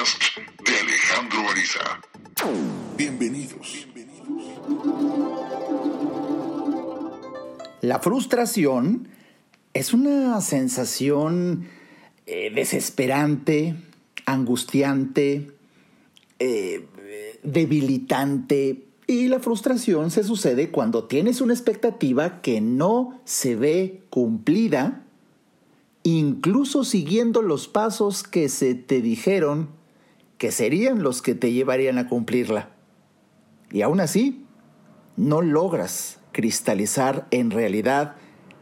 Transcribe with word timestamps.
podcast 0.00 0.22
de 0.64 0.76
Alejandro 0.78 1.50
Ariza. 1.50 2.00
Bienvenidos. 2.96 3.86
La 7.82 7.98
frustración 7.98 9.08
es 9.74 9.92
una 9.92 10.40
sensación 10.40 11.68
eh, 12.26 12.50
desesperante, 12.54 13.76
angustiante, 14.26 15.50
eh, 16.38 16.86
debilitante. 17.42 18.86
Y 19.06 19.28
la 19.28 19.40
frustración 19.40 20.10
se 20.10 20.24
sucede 20.24 20.70
cuando 20.70 21.04
tienes 21.04 21.40
una 21.40 21.52
expectativa 21.52 22.40
que 22.40 22.60
no 22.60 23.20
se 23.24 23.56
ve 23.56 24.02
cumplida, 24.08 25.04
incluso 26.04 26.84
siguiendo 26.84 27.42
los 27.42 27.68
pasos 27.68 28.22
que 28.22 28.48
se 28.48 28.74
te 28.74 29.02
dijeron 29.02 29.79
que 30.40 30.52
serían 30.52 31.02
los 31.02 31.20
que 31.20 31.34
te 31.34 31.52
llevarían 31.52 31.98
a 31.98 32.08
cumplirla. 32.08 32.70
Y 33.70 33.82
aún 33.82 34.00
así, 34.00 34.46
no 35.18 35.42
logras 35.42 36.18
cristalizar 36.32 37.26
en 37.30 37.50
realidad 37.50 38.16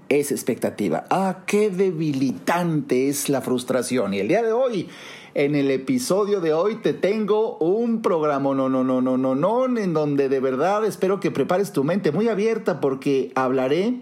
esa 0.08 0.34
expectativa. 0.34 1.04
Ah, 1.08 1.44
qué 1.46 1.70
debilitante 1.70 3.08
es 3.08 3.28
la 3.28 3.42
frustración. 3.42 4.12
Y 4.12 4.18
el 4.18 4.26
día 4.26 4.42
de 4.42 4.50
hoy, 4.50 4.88
en 5.34 5.54
el 5.54 5.70
episodio 5.70 6.40
de 6.40 6.52
hoy, 6.52 6.82
te 6.82 6.94
tengo 6.94 7.58
un 7.58 8.02
programa, 8.02 8.52
no, 8.56 8.68
no, 8.68 8.82
no, 8.82 9.00
no, 9.00 9.16
no, 9.16 9.36
no, 9.36 9.78
en 9.78 9.94
donde 9.94 10.28
de 10.28 10.40
verdad 10.40 10.84
espero 10.84 11.20
que 11.20 11.30
prepares 11.30 11.72
tu 11.72 11.84
mente 11.84 12.10
muy 12.10 12.26
abierta 12.26 12.80
porque 12.80 13.30
hablaré 13.36 14.00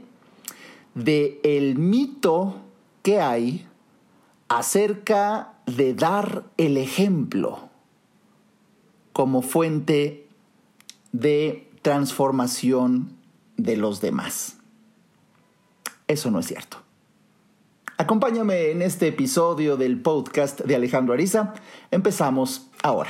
de 0.94 1.40
el 1.42 1.76
mito 1.76 2.56
que 3.02 3.20
hay 3.20 3.66
acerca 4.48 5.52
de 5.66 5.92
dar 5.92 6.44
el 6.56 6.78
ejemplo 6.78 7.65
como 9.16 9.40
fuente 9.40 10.28
de 11.12 11.70
transformación 11.80 13.16
de 13.56 13.78
los 13.78 14.02
demás. 14.02 14.58
Eso 16.06 16.30
no 16.30 16.40
es 16.40 16.46
cierto. 16.48 16.82
Acompáñame 17.96 18.72
en 18.72 18.82
este 18.82 19.08
episodio 19.08 19.78
del 19.78 20.02
podcast 20.02 20.60
de 20.60 20.76
Alejandro 20.76 21.14
Ariza. 21.14 21.54
Empezamos 21.90 22.66
ahora. 22.82 23.08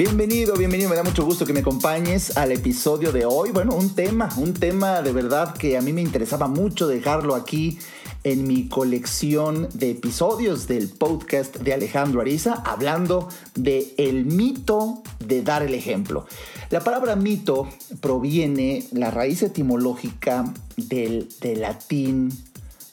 Bienvenido, 0.00 0.56
bienvenido, 0.56 0.88
me 0.88 0.96
da 0.96 1.02
mucho 1.02 1.26
gusto 1.26 1.44
que 1.44 1.52
me 1.52 1.60
acompañes 1.60 2.34
al 2.38 2.52
episodio 2.52 3.12
de 3.12 3.26
hoy. 3.26 3.50
Bueno, 3.50 3.74
un 3.74 3.94
tema, 3.94 4.30
un 4.38 4.54
tema 4.54 5.02
de 5.02 5.12
verdad 5.12 5.54
que 5.54 5.76
a 5.76 5.82
mí 5.82 5.92
me 5.92 6.00
interesaba 6.00 6.48
mucho 6.48 6.86
dejarlo 6.86 7.34
aquí 7.34 7.78
en 8.24 8.46
mi 8.46 8.66
colección 8.66 9.68
de 9.74 9.90
episodios 9.90 10.66
del 10.66 10.88
podcast 10.88 11.58
de 11.58 11.74
Alejandro 11.74 12.22
Ariza, 12.22 12.62
hablando 12.64 13.28
de 13.56 13.92
el 13.98 14.24
mito 14.24 15.02
de 15.18 15.42
dar 15.42 15.62
el 15.62 15.74
ejemplo. 15.74 16.24
La 16.70 16.80
palabra 16.80 17.14
mito 17.14 17.68
proviene, 18.00 18.86
la 18.92 19.10
raíz 19.10 19.42
etimológica 19.42 20.50
del, 20.78 21.28
del 21.42 21.60
latín 21.60 22.32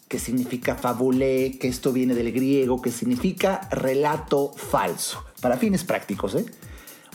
que 0.10 0.20
significa 0.20 0.76
fabulé, 0.76 1.58
que 1.58 1.70
esto 1.70 1.94
viene 1.94 2.16
del 2.16 2.34
griego, 2.34 2.82
que 2.82 2.92
significa 2.92 3.62
relato 3.72 4.52
falso, 4.54 5.24
para 5.40 5.56
fines 5.56 5.86
prácticos, 5.86 6.36
¿eh? 6.36 6.46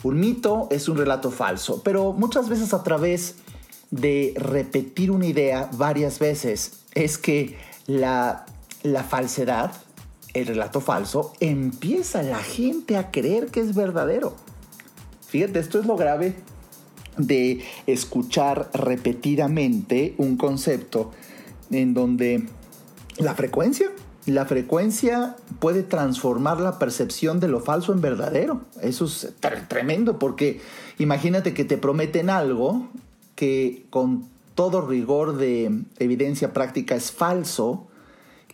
Un 0.02 0.18
mito 0.18 0.68
es 0.70 0.88
un 0.88 0.96
relato 0.96 1.30
falso, 1.30 1.82
pero 1.82 2.12
muchas 2.12 2.48
veces 2.48 2.74
a 2.74 2.82
través 2.82 3.36
de 3.90 4.34
repetir 4.36 5.10
una 5.10 5.26
idea 5.26 5.70
varias 5.74 6.18
veces 6.18 6.80
es 6.94 7.18
que 7.18 7.56
la, 7.86 8.46
la 8.82 9.04
falsedad, 9.04 9.72
el 10.34 10.46
relato 10.46 10.80
falso, 10.80 11.32
empieza 11.40 12.22
la 12.22 12.38
gente 12.38 12.96
a 12.96 13.10
creer 13.10 13.46
que 13.46 13.60
es 13.60 13.74
verdadero. 13.74 14.34
Fíjate, 15.28 15.60
esto 15.60 15.78
es 15.78 15.86
lo 15.86 15.96
grave 15.96 16.34
de 17.16 17.62
escuchar 17.86 18.70
repetidamente 18.74 20.14
un 20.18 20.36
concepto 20.36 21.12
en 21.70 21.94
donde 21.94 22.46
la 23.18 23.34
frecuencia 23.34 23.90
la 24.26 24.46
frecuencia 24.46 25.36
puede 25.58 25.82
transformar 25.82 26.60
la 26.60 26.78
percepción 26.78 27.40
de 27.40 27.48
lo 27.48 27.60
falso 27.60 27.92
en 27.92 28.00
verdadero. 28.00 28.62
Eso 28.80 29.06
es 29.06 29.32
tremendo 29.68 30.18
porque 30.18 30.60
imagínate 30.98 31.54
que 31.54 31.64
te 31.64 31.76
prometen 31.76 32.30
algo 32.30 32.88
que 33.34 33.86
con 33.90 34.28
todo 34.54 34.86
rigor 34.86 35.36
de 35.36 35.82
evidencia 35.98 36.52
práctica 36.52 36.94
es 36.94 37.10
falso 37.10 37.88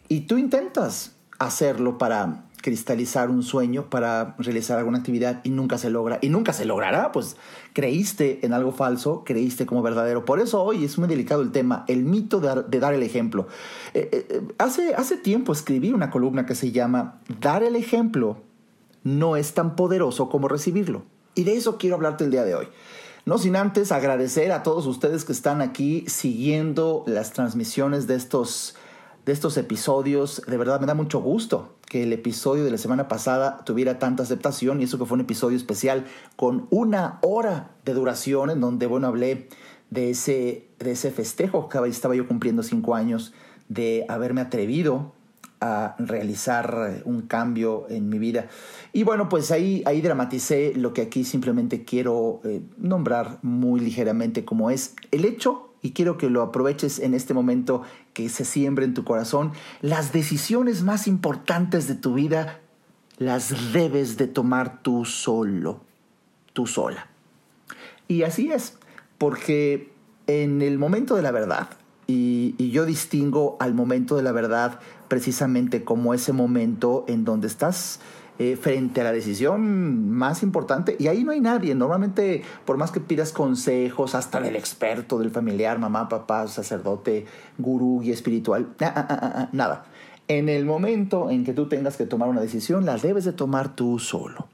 y 0.09 0.21
tú 0.21 0.39
intentas 0.39 1.13
hacerlo 1.39 1.99
para 1.99 2.45
cristalizar 2.63 3.31
un 3.31 3.43
sueño, 3.43 3.89
para 3.91 4.35
realizar 4.39 4.79
alguna 4.79 4.99
actividad 4.99 5.41
y 5.45 5.51
nunca 5.51 5.79
se 5.79 5.91
logra. 5.91 6.19
Y 6.21 6.29
nunca 6.29 6.53
se 6.53 6.65
logrará, 6.65 7.13
pues 7.13 7.37
creíste 7.73 8.45
en 8.45 8.53
algo 8.53 8.73
falso, 8.73 9.23
creíste 9.25 9.67
como 9.67 9.83
verdadero. 9.83 10.25
Por 10.25 10.41
eso 10.41 10.63
hoy 10.63 10.85
es 10.85 10.99
muy 10.99 11.09
delicado 11.09 11.43
el 11.43 11.53
tema, 11.53 11.85
el 11.89 12.05
mito 12.05 12.41
de, 12.41 12.79
dar 12.79 12.95
el 12.95 13.03
ejemplo. 13.03 13.49
Eh, 13.95 14.09
eh, 14.13 14.27
eh, 14.29 14.43
hace, 14.59 14.95
hace 14.95 15.17
tiempo 15.17 15.53
escribí 15.53 15.93
una 15.93 16.11
columna 16.11 16.47
que 16.47 16.55
se 16.55 16.73
llama 16.73 17.21
Dar 17.41 17.63
el 17.63 17.77
ejemplo 17.77 18.39
no 19.05 19.37
es 19.37 19.55
tan 19.55 19.77
poderoso 19.77 20.29
como 20.29 20.49
recibirlo. 20.49 21.03
Y 21.35 21.45
de 21.45 21.57
eso 21.57 21.79
quiero 21.79 21.97
hablarte 21.97 22.25
el 22.25 22.31
día 22.31 22.45
de 22.45 22.55
hoy. 22.55 22.69
No 23.25 23.39
sin 23.39 23.57
antes 23.57 23.93
agradecer 23.93 24.53
a 24.53 24.63
todos 24.63 24.87
ustedes 24.87 25.25
que 25.25 25.33
están 25.33 25.61
aquí 25.61 26.05
siguiendo 26.09 27.05
las 27.07 27.33
transmisiones 27.33 28.07
de 28.07 28.15
estos 28.15 28.75
de 29.29 29.35
estos 29.35 29.59
episodios. 29.59 30.43
De 30.47 30.57
verdad 30.57 30.81
me 30.81 30.87
da 30.87 30.95
mucho 30.95 31.21
gusto 31.21 31.77
que 31.87 32.05
el 32.05 32.15
episodio 32.15 32.65
de 32.65 32.71
la 32.71 32.79
semana 32.79 33.09
pasada 33.09 33.63
tuviera 33.65 33.99
tanta 33.99 34.23
aceptación 34.23 34.81
y 34.81 34.85
eso 34.85 34.99
que 34.99 35.05
fue 35.05 35.17
un 35.17 35.21
episodio 35.21 35.55
especial 35.55 36.07
con 36.35 36.67
una 36.71 37.19
hora 37.21 37.71
de 37.85 37.93
duración 37.93 38.49
en 38.49 38.63
donde, 38.63 38.87
bueno, 38.87 39.07
hablé 39.07 39.51
de 39.91 40.11
ese, 40.11 40.69
de 40.79 40.93
ese 40.93 41.11
festejo 41.11 41.69
que 41.69 41.79
estaba 41.89 42.17
yo 42.17 42.27
cumpliendo 42.27 42.63
cinco 42.63 42.95
años 42.95 43.35
de 43.69 44.07
haberme 44.09 44.41
atrevido 44.41 45.13
a 45.61 45.95
realizar 45.99 47.03
un 47.05 47.21
cambio 47.21 47.85
en 47.91 48.09
mi 48.09 48.19
vida. 48.19 48.49
Y 48.95 49.03
bueno, 49.03 49.29
pues 49.29 49.51
ahí, 49.51 49.83
ahí 49.85 50.01
dramaticé 50.01 50.73
lo 50.75 50.95
que 50.95 51.03
aquí 51.03 51.25
simplemente 51.25 51.85
quiero 51.85 52.41
eh, 52.45 52.63
nombrar 52.79 53.41
muy 53.43 53.81
ligeramente 53.81 54.47
como 54.47 54.71
es 54.71 54.95
el 55.11 55.27
hecho 55.27 55.68
y 55.83 55.93
quiero 55.93 56.19
que 56.19 56.31
lo 56.31 56.43
aproveches 56.43 56.99
en 56.99 57.15
este 57.15 57.35
momento 57.35 57.83
que 58.13 58.29
se 58.29 58.45
siembre 58.45 58.85
en 58.85 58.95
tu 58.95 59.05
corazón, 59.05 59.53
las 59.81 60.13
decisiones 60.13 60.83
más 60.83 61.07
importantes 61.07 61.87
de 61.89 61.95
tu 61.95 62.15
vida 62.15 62.61
las 63.19 63.73
debes 63.73 64.17
de 64.17 64.29
tomar 64.29 64.81
tú 64.83 65.05
solo, 65.05 65.81
tú 66.53 66.67
sola. 66.67 67.09
Y 68.07 68.23
así 68.23 68.51
es, 68.51 68.79
porque 69.19 69.93
en 70.27 70.63
el 70.63 70.79
momento 70.79 71.17
de 71.17 71.23
la 71.23 71.33
verdad, 71.33 71.69
y, 72.07 72.55
y, 72.57 72.71
yo 72.71 72.87
distingo 72.87 73.59
al 73.61 73.75
momento 73.75 74.17
de 74.17 74.23
la 74.23 74.33
verdad 74.33 74.81
precisamente 75.09 75.85
como 75.85 76.15
ese 76.15 76.33
momento 76.33 77.05
en 77.07 77.27
donde 77.27 77.49
estás 77.49 78.01
eh, 78.41 78.57
frente 78.57 79.01
a 79.01 79.05
la 79.05 79.13
decisión 79.13 80.11
más 80.11 80.45
importante. 80.45 80.97
Y 81.01 81.09
ahí 81.09 81.25
no 81.25 81.33
hay 81.33 81.41
nadie. 81.41 81.75
Normalmente, 81.75 82.43
por 82.65 82.77
más 82.77 82.93
que 82.93 83.01
pidas 83.01 83.33
consejos, 83.33 84.15
hasta 84.15 84.41
del 84.41 84.55
experto, 84.55 85.19
del 85.19 85.33
familiar, 85.33 85.81
mamá, 85.81 86.09
papá, 86.09 86.47
sacerdote, 86.47 87.27
gurú 87.59 88.01
y 88.03 88.13
espiritual, 88.13 88.69
ah, 88.81 88.93
ah, 88.95 89.07
ah, 89.11 89.49
nada. 89.51 89.87
En 90.29 90.49
el 90.49 90.67
momento 90.67 91.31
en 91.31 91.45
que 91.45 91.53
tú 91.53 91.67
tengas 91.69 91.97
que 91.97 92.07
tomar 92.07 92.29
una 92.29 92.41
decisión, 92.41 92.87
la 92.87 92.97
debes 92.97 93.25
de 93.25 93.33
tomar 93.33 93.75
tú 93.75 93.99
solo. 93.99 94.47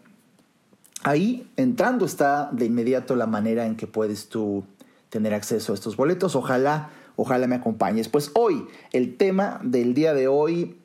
Ahí, 1.02 1.50
entrando, 1.56 2.06
está 2.06 2.48
de 2.50 2.64
inmediato 2.64 3.14
la 3.14 3.26
manera 3.26 3.66
en 3.66 3.76
que 3.76 3.86
puedes 3.86 4.30
tú 4.30 4.64
tener 5.10 5.34
acceso 5.34 5.72
a 5.72 5.74
estos 5.74 5.96
boletos. 5.96 6.34
Ojalá, 6.34 6.88
ojalá 7.16 7.46
me 7.46 7.56
acompañes. 7.56 8.08
Pues 8.08 8.30
hoy, 8.34 8.66
el 8.92 9.18
tema 9.18 9.60
del 9.62 9.92
día 9.92 10.14
de 10.14 10.28
hoy, 10.28 10.78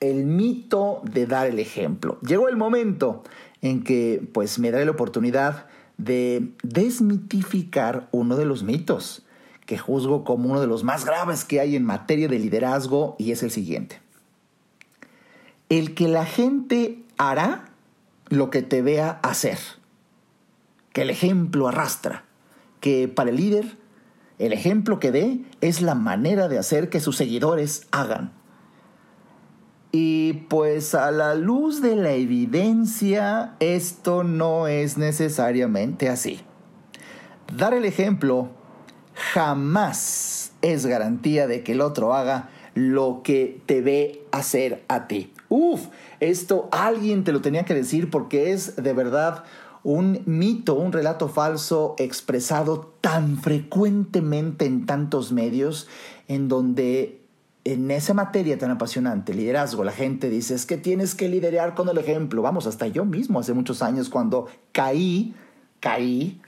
el 0.00 0.26
mito 0.26 1.02
de 1.04 1.26
dar 1.26 1.46
el 1.46 1.60
ejemplo. 1.60 2.18
Llegó 2.22 2.48
el 2.48 2.56
momento 2.56 3.22
en 3.60 3.84
que 3.84 4.28
pues 4.32 4.58
me 4.58 4.72
daré 4.72 4.84
la 4.84 4.90
oportunidad 4.90 5.66
de 6.04 6.52
desmitificar 6.62 8.08
uno 8.12 8.36
de 8.36 8.44
los 8.44 8.62
mitos 8.62 9.24
que 9.66 9.78
juzgo 9.78 10.24
como 10.24 10.50
uno 10.50 10.60
de 10.60 10.66
los 10.66 10.84
más 10.84 11.04
graves 11.04 11.44
que 11.44 11.60
hay 11.60 11.76
en 11.76 11.84
materia 11.84 12.28
de 12.28 12.38
liderazgo 12.38 13.16
y 13.18 13.32
es 13.32 13.42
el 13.42 13.50
siguiente. 13.50 14.00
El 15.68 15.94
que 15.94 16.08
la 16.08 16.26
gente 16.26 17.02
hará 17.16 17.70
lo 18.28 18.50
que 18.50 18.62
te 18.62 18.82
vea 18.82 19.20
hacer. 19.22 19.58
Que 20.92 21.02
el 21.02 21.10
ejemplo 21.10 21.68
arrastra. 21.68 22.24
Que 22.80 23.08
para 23.08 23.30
el 23.30 23.36
líder 23.36 23.82
el 24.42 24.52
ejemplo 24.52 24.98
que 24.98 25.12
dé 25.12 25.40
es 25.60 25.82
la 25.82 25.94
manera 25.94 26.48
de 26.48 26.58
hacer 26.58 26.88
que 26.88 26.98
sus 26.98 27.16
seguidores 27.16 27.86
hagan. 27.92 28.32
Y 29.94 30.32
pues 30.48 30.94
a 30.94 31.10
la 31.10 31.34
luz 31.34 31.82
de 31.82 31.96
la 31.96 32.12
evidencia, 32.12 33.56
esto 33.60 34.24
no 34.24 34.66
es 34.66 34.96
necesariamente 34.96 36.08
así. 36.08 36.40
Dar 37.54 37.74
el 37.74 37.84
ejemplo 37.84 38.48
jamás 39.14 40.52
es 40.62 40.86
garantía 40.86 41.46
de 41.46 41.62
que 41.62 41.72
el 41.72 41.82
otro 41.82 42.14
haga 42.14 42.48
lo 42.74 43.20
que 43.22 43.60
te 43.66 43.82
ve 43.82 44.24
hacer 44.32 44.82
a 44.88 45.06
ti. 45.06 45.34
Uf, 45.50 45.88
esto 46.20 46.70
alguien 46.72 47.24
te 47.24 47.32
lo 47.32 47.42
tenía 47.42 47.66
que 47.66 47.74
decir 47.74 48.08
porque 48.08 48.52
es 48.52 48.76
de 48.76 48.94
verdad 48.94 49.44
un 49.84 50.22
mito, 50.24 50.74
un 50.74 50.92
relato 50.92 51.28
falso 51.28 51.94
expresado 51.98 52.94
tan 53.00 53.36
frecuentemente 53.36 54.64
en 54.64 54.86
tantos 54.86 55.32
medios 55.32 55.88
en 56.28 56.48
donde 56.48 57.21
en 57.64 57.90
esa 57.90 58.12
materia 58.12 58.58
tan 58.58 58.70
apasionante, 58.70 59.34
liderazgo, 59.34 59.84
la 59.84 59.92
gente 59.92 60.28
dice, 60.28 60.54
es 60.54 60.66
que 60.66 60.76
tienes 60.76 61.14
que 61.14 61.28
liderar 61.28 61.74
con 61.74 61.88
el 61.88 61.98
ejemplo. 61.98 62.42
Vamos, 62.42 62.66
hasta 62.66 62.88
yo 62.88 63.04
mismo 63.04 63.38
hace 63.38 63.52
muchos 63.52 63.82
años 63.82 64.08
cuando 64.08 64.48
caí, 64.72 65.34
caí 65.78 66.40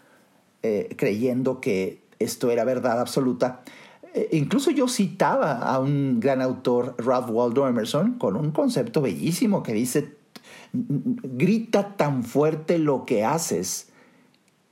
eh, 0.63 0.95
creyendo 0.97 1.61
que 1.61 2.03
esto 2.19 2.51
era 2.51 2.65
verdad 2.65 3.01
absoluta. 3.01 3.63
Eh, 4.13 4.29
incluso 4.33 4.73
yo 4.73 4.89
citaba 4.89 5.59
a 5.59 5.79
un 5.79 6.19
gran 6.19 6.43
autor, 6.43 6.97
Ralph 6.99 7.31
Waldo 7.31 7.69
Emerson, 7.69 8.15
con 8.15 8.35
un 8.35 8.51
concepto 8.51 9.01
bellísimo 9.01 9.63
que 9.63 9.73
dice, 9.73 10.17
grita 10.73 11.97
tan 11.97 12.25
fuerte 12.25 12.79
lo 12.79 13.05
que 13.05 13.25
haces 13.25 13.89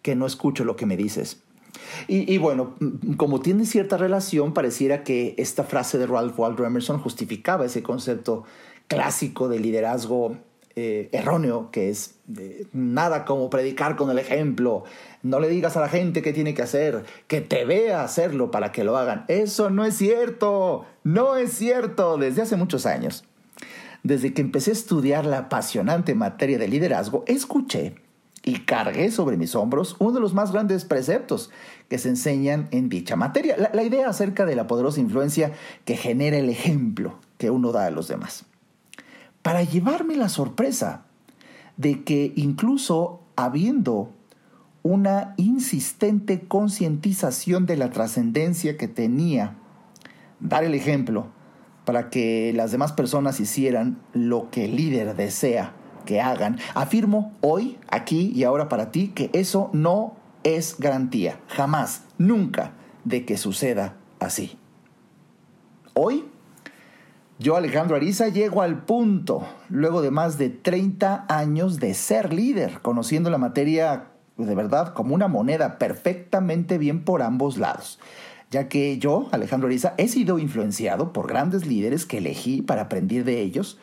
que 0.03 0.17
no 0.17 0.27
escucho 0.27 0.65
lo 0.65 0.75
que 0.75 0.87
me 0.87 0.97
dices. 0.97 1.41
Y, 2.09 2.39
bueno, 2.39 2.75
como 3.17 3.41
tiene 3.41 3.67
cierta 3.67 3.97
relación, 3.97 4.55
pareciera 4.55 5.05
que 5.05 5.35
esta 5.39 5.65
frase 5.65 5.99
de 5.99 6.07
Ralph 6.07 6.39
Waldo 6.39 6.65
Emerson 6.65 6.99
justificaba 6.99 7.67
ese 7.67 7.83
concepto 7.83 8.45
clásico 8.89 9.49
de 9.49 9.59
liderazgo 9.59 10.37
eh, 10.75 11.09
erróneo, 11.13 11.71
que 11.71 11.91
es 11.91 12.15
nada 12.73 13.25
como 13.25 13.51
predicar 13.51 13.97
con 13.97 14.11
el 14.11 14.19
ejemplo. 14.19 14.85
No 15.23 15.39
le 15.39 15.49
digas 15.49 15.77
a 15.77 15.81
la 15.81 15.89
gente 15.89 16.23
qué 16.23 16.33
tiene 16.33 16.55
que 16.55 16.63
hacer, 16.63 17.05
que 17.27 17.41
te 17.41 17.65
vea 17.65 18.03
hacerlo 18.03 18.51
para 18.51 18.73
que 18.73 18.85
lo 18.85 18.97
hagan. 18.97 19.25
Eso 19.29 19.71
no 19.71 19.85
es 19.85 19.97
cierto, 19.97 20.87
no 21.05 21.37
es 21.37 21.53
cierto, 21.53 22.17
desde 22.17 22.43
hace 22.43 22.57
muchos 22.57 22.87
años. 22.87 23.25
Desde 24.03 24.35
que 24.35 24.43
empecé 24.43 24.71
a 24.71 24.73
estudiar 24.73 25.27
la 25.27 25.39
apasionante 25.39 26.15
materia 26.15 26.59
de 26.59 26.69
liderazgo, 26.69 27.23
escuché 27.27 27.95
y 28.45 28.61
cargué 28.61 29.11
sobre 29.11 29.37
mis 29.37 29.55
hombros 29.55 29.97
uno 29.99 30.13
de 30.13 30.21
los 30.21 30.35
más 30.35 30.53
grandes 30.53 30.85
preceptos 30.85 31.51
que 31.89 31.99
se 31.99 32.09
enseñan 32.09 32.69
en 32.71 32.89
dicha 32.89 33.17
materia, 33.17 33.57
la, 33.73 33.83
idea 33.83 34.09
acerca 34.09 34.45
de 34.45 34.57
la 34.57 34.67
poderosa 34.67 35.01
influencia 35.01 35.53
que 35.85 35.97
genera 35.97 36.39
el 36.39 36.49
ejemplo 36.49 37.19
que 37.39 37.51
uno 37.51 37.73
da 37.73 37.87
a 37.87 37.91
los 37.91 38.09
demás. 38.09 38.45
Para 39.43 39.63
llevarme 39.63 40.17
la 40.17 40.29
sorpresa 40.29 41.05
de 41.77 42.03
que 42.03 42.33
incluso 42.37 43.21
habiendo 43.37 44.11
una 44.83 45.35
insistente 45.37 46.41
concientización 46.41 47.67
de 47.67 47.77
la 47.77 47.91
trascendencia 47.91 48.77
que 48.77 48.89
tenía 48.89 49.57
dar 50.41 50.65
el 50.65 50.75
ejemplo 50.75 51.29
para 51.85 52.11
que 52.11 52.53
las 52.55 52.73
demás 52.73 52.93
personas 52.93 53.39
hicieran 53.39 53.99
lo 54.13 54.51
que 54.51 54.65
el 54.65 54.77
líder 54.77 55.15
desea 55.15 55.75
que 56.05 56.21
hagan. 56.21 56.59
Afirmo 56.75 57.33
hoy, 57.41 57.79
aquí 57.89 58.33
y 58.35 58.45
ahora 58.45 58.69
para 58.69 58.91
ti 58.91 59.09
que 59.09 59.31
eso 59.33 59.71
no 59.73 60.17
es 60.45 60.77
garantía, 60.79 61.39
jamás, 61.49 62.05
nunca, 62.19 62.73
de 63.05 63.25
que 63.25 63.37
suceda 63.37 63.97
así. 64.21 64.59
Hoy, 65.95 66.25
yo 67.39 67.57
Alejandro 67.57 67.97
Ariza 67.97 68.29
llego 68.29 68.63
al 68.63 68.85
punto, 68.85 69.47
luego 69.69 70.03
de 70.03 70.11
más 70.11 70.39
de 70.39 70.51
30 70.51 71.27
años 71.29 71.81
de 71.81 71.95
ser 71.95 72.33
líder, 72.33 72.81
conociendo 72.81 73.31
la 73.31 73.39
materia 73.39 74.09
de 74.37 74.55
verdad 74.55 74.95
como 74.95 75.15
una 75.15 75.29
moneda 75.29 75.79
perfectamente 75.79 76.79
bien 76.79 77.05
por 77.05 77.23
ambos 77.23 77.59
lados 77.59 77.99
ya 78.53 78.69
que 78.69 78.99
yo, 78.99 79.29
Alejandro 79.33 79.67
Ariza, 79.69 79.95
he 79.97 80.09
sido 80.09 80.39
influenciado 80.39 81.15
por 81.15 81.27
grandes 81.27 81.67
líderes 81.67 82.05
que 82.05 82.19
elegí 82.19 82.61
para 82.61 82.83
aprender 82.83 83.25
de 83.25 83.41
ellos 83.41 83.79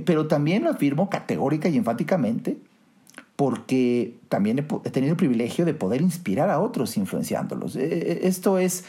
pero 0.00 0.26
también 0.26 0.64
lo 0.64 0.70
afirmo 0.70 1.10
categórica 1.10 1.68
y 1.68 1.76
enfáticamente 1.76 2.58
porque 3.36 4.16
también 4.28 4.58
he, 4.58 4.90
tenido 4.90 5.12
el 5.12 5.16
privilegio 5.16 5.64
de 5.64 5.74
poder 5.74 6.00
inspirar 6.00 6.50
a 6.50 6.60
otros 6.60 6.96
influenciándolos. 6.96 7.76
Eh, 7.76 7.88
eh, 7.90 8.20
esto 8.24 8.58
es 8.58 8.84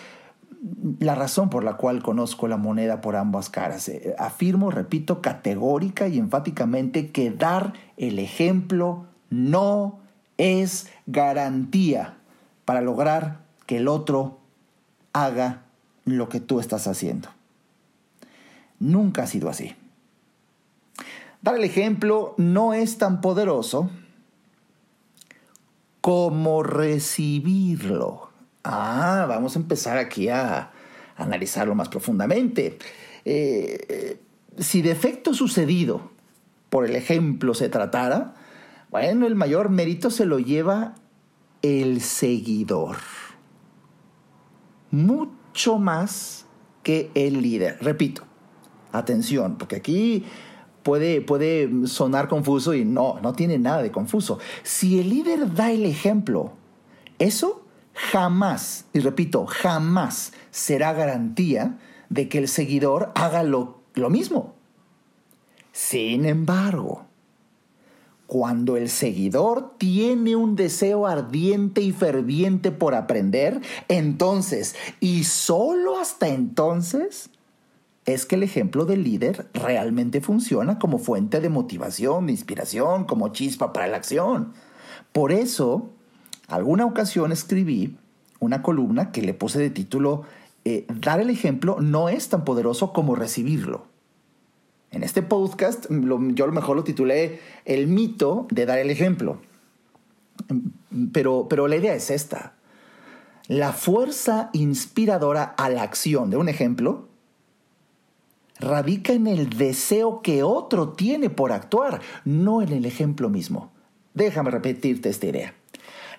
la 1.00 1.16
razón 1.16 1.50
por 1.50 1.64
la 1.64 1.78
cual 1.78 2.02
conozco 2.04 2.48
la 2.48 2.58
moneda 2.58 3.02
por 3.02 3.16
ambas 3.16 3.50
caras. 3.50 3.92
Afirmo, 4.18 4.72
repito, 4.72 5.22
categórica 5.22 6.08
y 6.08 6.18
enfáticamente 6.18 7.12
que 7.12 7.32
dar 7.32 7.74
el 7.98 8.20
ejemplo 8.20 9.06
no 9.30 10.00
es 10.38 10.90
garantía 11.06 12.18
para 12.66 12.82
lograr 12.82 13.42
que 13.66 13.78
el 13.78 13.88
otro 13.88 14.40
haga 15.14 15.64
lo 16.04 16.30
que 16.30 16.40
tú 16.40 16.60
estás 16.60 16.88
haciendo. 16.88 17.30
Nunca 18.80 19.24
ha 19.24 19.28
sido 19.28 19.50
así. 19.50 19.76
Dar 21.46 21.58
el 21.58 21.64
ejemplo 21.64 22.34
no 22.38 22.74
es 22.74 22.98
tan 22.98 23.22
poderoso 23.22 23.92
como 26.02 26.64
recibirlo. 26.64 28.32
Ah, 28.64 29.28
vamos 29.30 29.56
a 29.56 29.60
empezar 29.60 30.00
aquí 30.00 30.28
a 30.28 30.72
analizarlo 31.16 31.76
más 31.76 31.90
profundamente. 31.90 32.80
Eh, 33.26 34.20
si 34.58 34.82
de 34.82 34.90
efecto 34.90 35.36
sucedido 35.36 36.10
por 36.72 36.84
el 36.84 36.96
ejemplo 36.96 37.54
se 37.54 37.70
tratara, 37.70 38.34
bueno, 38.90 39.28
el 39.28 39.36
mayor 39.36 39.70
mérito 39.70 40.10
se 40.10 40.26
lo 40.26 40.40
lleva 40.40 40.96
el 41.62 42.02
seguidor. 42.02 42.98
Mucho 44.90 45.78
más 45.78 46.48
que 46.82 47.12
el 47.14 47.44
líder. 47.44 47.78
Repito, 47.82 48.24
atención, 48.92 49.60
porque 49.60 49.76
aquí 49.76 50.26
puede, 50.86 51.20
puede 51.20 51.88
sonar 51.88 52.28
confuso 52.28 52.76
y 52.76 52.86
no, 52.86 53.20
no 53.24 53.34
tiene 53.34 53.58
nada 53.58 53.82
de 53.82 53.92
confuso. 53.92 54.38
Si 54.62 55.00
el 55.00 55.10
líder 55.10 55.56
da 55.56 55.72
el 55.72 55.84
ejemplo, 55.84 56.54
eso 57.18 57.64
jamás, 57.94 58.86
y 58.94 59.00
repito, 59.00 59.48
jamás 59.48 60.32
será 60.52 60.94
garantía 60.94 61.80
de 62.10 62.30
que 62.30 62.38
el 62.38 62.48
seguidor 62.48 63.12
haga 63.16 63.42
lo, 63.42 63.80
lo 63.96 64.12
mismo. 64.12 64.54
Sin 65.72 66.24
embargo, 66.24 67.06
cuando 68.28 68.78
el 68.78 68.88
seguidor 68.90 69.78
tiene 69.80 70.36
un 70.36 70.56
deseo 70.56 71.08
ardiente 71.08 71.82
y 71.82 71.94
ferviente 71.94 72.72
por 72.72 72.94
aprender, 72.94 73.60
entonces, 73.88 74.76
y 75.00 75.24
solo 75.24 75.98
hasta 75.98 76.28
entonces, 76.28 77.32
es 78.06 78.26
que 78.26 78.36
el 78.36 78.44
ejemplo 78.44 78.86
del 78.86 79.04
líder 79.04 79.48
realmente 79.54 80.22
funciona 80.22 80.78
como 80.78 81.00
fuente 81.00 81.42
de 81.42 81.50
motivación, 81.50 82.28
de 82.28 82.34
inspiración, 82.34 83.06
como 83.06 83.30
chispa 83.30 83.74
para 83.74 83.88
la 83.88 83.98
acción. 83.98 84.54
Por 85.12 85.32
eso, 85.32 85.90
alguna 86.48 86.86
ocasión 86.86 87.32
escribí 87.32 87.98
una 88.40 88.62
columna 88.62 89.12
que 89.12 89.24
le 89.24 89.34
puse 89.34 89.60
de 89.60 89.72
título 89.72 90.24
eh, 90.66 90.86
Dar 90.88 91.20
el 91.20 91.30
ejemplo 91.30 91.78
no 91.80 92.10
es 92.10 92.30
tan 92.30 92.44
poderoso 92.44 92.94
como 92.94 93.16
recibirlo. 93.16 93.86
En 94.92 95.04
este 95.04 95.24
podcast 95.24 95.88
yo 95.90 96.44
a 96.44 96.48
lo 96.48 96.54
mejor 96.54 96.76
lo 96.76 96.84
titulé 96.84 97.40
El 97.66 97.88
mito 97.88 98.48
de 98.52 98.66
dar 98.66 98.78
el 98.78 98.92
ejemplo. 98.92 99.42
Pero, 101.12 101.48
pero 101.50 101.68
la 101.68 101.76
idea 101.76 101.96
es 101.96 102.12
esta. 102.12 102.54
La 103.48 103.74
fuerza 103.74 104.50
inspiradora 104.54 105.44
a 105.44 105.70
la 105.70 105.84
acción 105.84 106.30
de 106.30 106.38
un 106.38 106.50
ejemplo 106.50 107.08
radica 108.60 109.14
en 109.14 109.28
el 109.28 109.50
deseo 109.50 110.22
que 110.22 110.44
otro 110.44 110.90
tiene 110.90 111.30
por 111.30 111.52
actuar, 111.52 112.02
no 112.24 112.62
en 112.62 112.72
el 112.72 112.86
ejemplo 112.86 113.30
mismo. 113.30 113.72
Déjame 114.14 114.52
repetirte 114.52 115.10
esta 115.10 115.28
idea. 115.28 115.54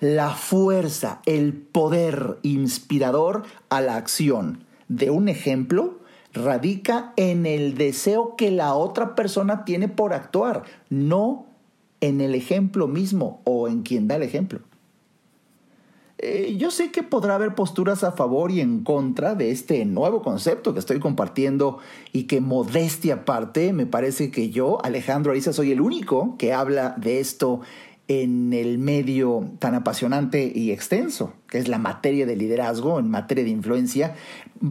La 0.01 0.31
fuerza, 0.31 1.23
el 1.25 1.55
poder 1.55 2.39
inspirador 2.43 3.45
a 3.71 3.81
la 3.81 3.97
acción 3.97 4.65
de 4.89 5.11
un 5.11 5.29
ejemplo 5.29 6.01
radica 6.35 7.15
en 7.17 7.47
el 7.47 7.77
deseo 7.77 8.37
que 8.37 8.51
la 8.51 8.75
otra 8.75 9.15
persona 9.15 9.65
tiene 9.65 9.89
por 9.89 10.13
actuar, 10.13 10.65
no 10.91 11.47
en 12.03 12.21
el 12.21 12.35
ejemplo 12.35 12.87
mismo 12.89 13.41
o 13.45 13.69
en 13.69 13.83
quien 13.83 14.07
da 14.07 14.17
el 14.17 14.23
ejemplo. 14.23 14.61
Eh, 16.19 16.57
yo 16.59 16.71
sé 16.71 16.91
que 16.91 17.03
podrá 17.03 17.35
haber 17.35 17.55
posturas 17.55 18.03
a 18.03 18.13
favor 18.13 18.51
y 18.51 18.61
en 18.61 18.83
contra 18.83 19.35
de 19.35 19.51
este 19.51 19.85
nuevo 19.85 20.23
concepto 20.23 20.73
que 20.73 20.81
estoy 20.81 20.99
compartiendo 20.99 21.79
y 22.13 22.25
que 22.25 22.41
modestia 22.41 23.15
aparte, 23.15 23.75
me 23.75 23.85
parece 23.85 24.31
que 24.31 24.49
yo, 24.49 24.83
Alejandro 24.83 25.33
Ariza, 25.33 25.53
soy 25.53 25.73
el 25.73 25.81
único 25.83 26.37
que 26.39 26.55
habla 26.55 26.95
de 26.97 27.21
esto 27.21 27.61
en 28.09 28.53
el 28.53 28.79
medio 28.79 29.51
tan 29.59 29.75
apasionante 29.75 30.51
y 30.55 30.71
extenso, 30.71 31.35
que 31.49 31.59
es 31.59 31.69
la 31.69 31.79
materia 31.79 32.25
de 32.25 32.37
liderazgo, 32.37 32.99
en 32.99 33.11
materia 33.11 33.45
de 33.45 33.51
influencia, 33.51 34.15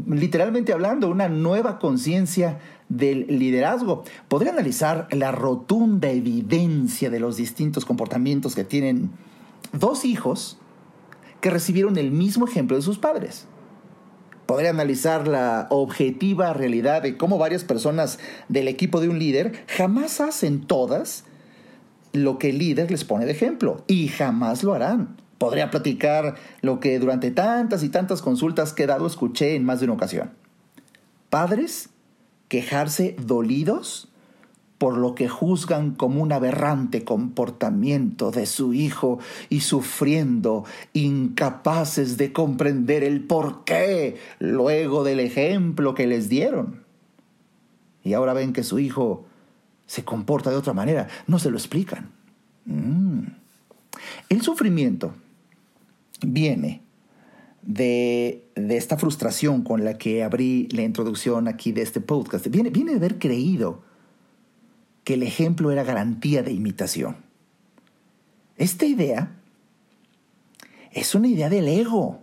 literalmente 0.07 0.73
hablando, 0.73 1.09
una 1.09 1.27
nueva 1.27 1.77
conciencia 1.77 2.59
del 2.87 3.27
liderazgo. 3.27 4.03
Podría 4.29 4.51
analizar 4.51 5.07
la 5.11 5.31
rotunda 5.31 6.09
evidencia 6.09 7.09
de 7.09 7.19
los 7.19 7.35
distintos 7.35 7.85
comportamientos 7.85 8.55
que 8.55 8.63
tienen 8.63 9.11
dos 9.73 10.05
hijos 10.05 10.57
que 11.45 11.51
recibieron 11.51 11.95
el 11.99 12.09
mismo 12.09 12.47
ejemplo 12.47 12.75
de 12.75 12.81
sus 12.81 12.97
padres. 12.97 13.45
Podría 14.47 14.71
analizar 14.71 15.27
la 15.27 15.67
objetiva 15.69 16.51
realidad 16.53 17.03
de 17.03 17.17
cómo 17.17 17.37
varias 17.37 17.63
personas 17.63 18.17
del 18.49 18.67
equipo 18.67 18.99
de 18.99 19.09
un 19.09 19.19
líder 19.19 19.63
jamás 19.67 20.21
hacen 20.21 20.65
todas 20.65 21.23
lo 22.13 22.39
que 22.39 22.49
el 22.49 22.57
líder 22.57 22.89
les 22.89 23.03
pone 23.03 23.27
de 23.27 23.33
ejemplo 23.33 23.83
y 23.85 24.07
jamás 24.07 24.63
lo 24.63 24.73
harán. 24.73 25.17
Podría 25.37 25.69
platicar 25.69 26.33
lo 26.61 26.79
que 26.79 26.97
durante 26.97 27.29
tantas 27.29 27.83
y 27.83 27.89
tantas 27.89 28.23
consultas 28.23 28.73
que 28.73 28.85
he 28.85 28.87
dado 28.87 29.05
escuché 29.05 29.53
en 29.53 29.65
más 29.65 29.79
de 29.79 29.85
una 29.85 29.93
ocasión. 29.93 30.31
Padres 31.29 31.89
quejarse 32.47 33.15
dolidos 33.23 34.07
por 34.77 34.97
lo 34.97 35.15
que 35.15 35.29
juzgan 35.29 35.91
como 35.91 36.21
un 36.21 36.31
aberrante 36.31 37.03
comportamiento 37.03 38.31
de 38.31 38.45
su 38.45 38.73
hijo 38.73 39.19
y 39.49 39.61
sufriendo, 39.61 40.65
incapaces 40.93 42.17
de 42.17 42.33
comprender 42.33 43.03
el 43.03 43.23
porqué 43.23 44.17
luego 44.39 45.03
del 45.03 45.19
ejemplo 45.21 45.95
que 45.95 46.07
les 46.07 46.27
dieron. 46.27 46.83
Y 48.03 48.13
ahora 48.13 48.33
ven 48.33 48.53
que 48.53 48.63
su 48.63 48.79
hijo 48.79 49.25
se 49.87 50.03
comporta 50.03 50.49
de 50.49 50.57
otra 50.57 50.73
manera, 50.73 51.07
no 51.27 51.39
se 51.39 51.49
lo 51.49 51.57
explican. 51.57 52.11
Mm. 52.65 53.21
El 54.29 54.41
sufrimiento 54.41 55.13
viene 56.21 56.81
de, 57.61 58.47
esta 58.55 58.97
frustración 58.97 59.63
con 59.63 59.85
la 59.85 59.97
que 59.97 60.23
abrí 60.23 60.67
la 60.71 60.83
introducción 60.83 61.47
aquí 61.47 61.71
de 61.71 61.81
este 61.81 62.01
podcast. 62.01 62.47
Viene, 62.47 62.69
viene 62.69 62.91
de 62.91 62.97
haber 62.97 63.19
creído 63.19 63.84
que 65.05 65.13
el 65.13 65.23
ejemplo 65.23 65.71
era 65.71 65.83
garantía 65.83 66.43
de 66.43 66.51
imitación. 66.51 67.15
Esta 68.57 68.85
idea 68.85 69.31
es 70.91 71.15
una 71.15 71.27
idea 71.27 71.49
del 71.49 71.67
ego. 71.67 72.19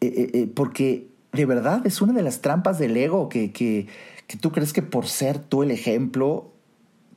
Eh, 0.00 0.06
eh, 0.06 0.30
eh, 0.32 0.46
porque 0.52 1.08
de 1.32 1.44
verdad 1.46 1.86
es 1.86 2.00
una 2.00 2.14
de 2.14 2.22
las 2.22 2.40
trampas 2.40 2.78
del 2.78 2.96
ego 2.96 3.28
que, 3.28 3.52
que, 3.52 3.86
que 4.26 4.38
tú 4.38 4.50
crees 4.50 4.72
que 4.72 4.80
por 4.80 5.06
ser 5.06 5.38
tú 5.38 5.62
el 5.62 5.70
ejemplo, 5.70 6.50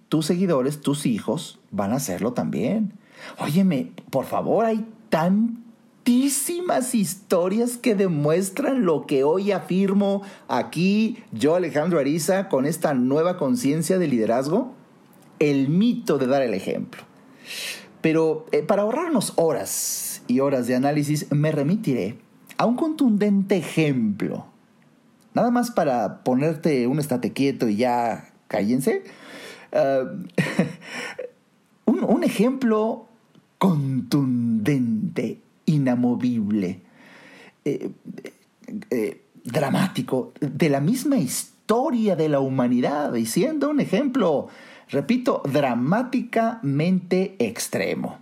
tus 0.09 0.25
seguidores, 0.25 0.81
tus 0.81 1.05
hijos, 1.05 1.59
van 1.71 1.93
a 1.93 1.95
hacerlo 1.95 2.33
también. 2.33 2.93
Óyeme, 3.39 3.91
por 4.09 4.25
favor, 4.25 4.65
hay 4.65 4.85
tantísimas 6.03 6.95
historias 6.95 7.77
que 7.77 7.95
demuestran 7.95 8.85
lo 8.85 9.05
que 9.05 9.23
hoy 9.23 9.51
afirmo 9.51 10.21
aquí, 10.47 11.23
yo 11.31 11.55
Alejandro 11.55 11.99
Ariza, 11.99 12.49
con 12.49 12.65
esta 12.65 12.93
nueva 12.93 13.37
conciencia 13.37 13.97
de 13.97 14.07
liderazgo, 14.07 14.73
el 15.39 15.69
mito 15.69 16.17
de 16.17 16.27
dar 16.27 16.41
el 16.41 16.53
ejemplo. 16.53 17.03
Pero 18.01 18.45
eh, 18.51 18.63
para 18.63 18.81
ahorrarnos 18.81 19.33
horas 19.37 20.23
y 20.27 20.41
horas 20.41 20.67
de 20.67 20.75
análisis, 20.75 21.31
me 21.31 21.51
remitiré 21.51 22.17
a 22.57 22.65
un 22.65 22.75
contundente 22.75 23.57
ejemplo 23.57 24.47
Nada 25.33 25.49
más 25.49 25.71
para 25.71 26.23
ponerte 26.23 26.87
un 26.87 26.99
estate 26.99 27.33
quieto 27.33 27.67
y 27.67 27.77
ya 27.77 28.31
cállense. 28.47 29.03
Ah, 29.75 30.03
un, 31.85 32.23
ejemplo 32.23 33.07
contundente, 33.57 35.41
inamovible, 35.65 36.81
eh, 37.65 37.89
eh, 38.89 39.21
dramático, 39.43 40.33
de 40.39 40.69
la 40.69 40.79
misma 40.79 41.17
historia 41.17 42.15
de 42.15 42.29
la 42.29 42.39
humanidad 42.39 43.13
y 43.15 43.25
siendo 43.25 43.69
un 43.69 43.79
ejemplo, 43.79 44.47
repito, 44.89 45.41
dramáticamente 45.45 47.35
extremo. 47.39 48.19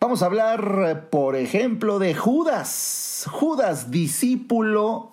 Vamos 0.00 0.22
a 0.22 0.26
hablar, 0.26 1.08
por 1.10 1.36
ejemplo, 1.36 2.00
de 2.00 2.14
Judas. 2.14 3.26
Judas, 3.30 3.90
discípulo 3.92 5.12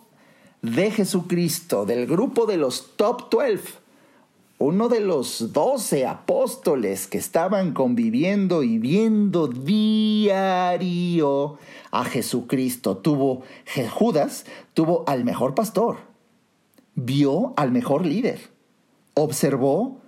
de 0.61 0.91
Jesucristo, 0.91 1.85
del 1.85 2.07
grupo 2.07 2.45
de 2.45 2.57
los 2.57 2.95
top 2.97 3.29
12, 3.29 3.59
uno 4.59 4.87
de 4.89 4.99
los 4.99 5.53
doce 5.53 6.05
apóstoles 6.05 7.07
que 7.07 7.17
estaban 7.17 7.73
conviviendo 7.73 8.61
y 8.61 8.77
viendo 8.77 9.47
diario 9.47 10.77
a 11.91 12.03
Jesucristo, 12.03 12.97
tuvo 12.97 13.43
Judas, 13.89 14.45
tuvo 14.73 15.05
al 15.07 15.23
mejor 15.23 15.55
pastor, 15.55 15.95
vio 16.93 17.53
al 17.55 17.71
mejor 17.71 18.05
líder, 18.05 18.49
observó 19.13 20.01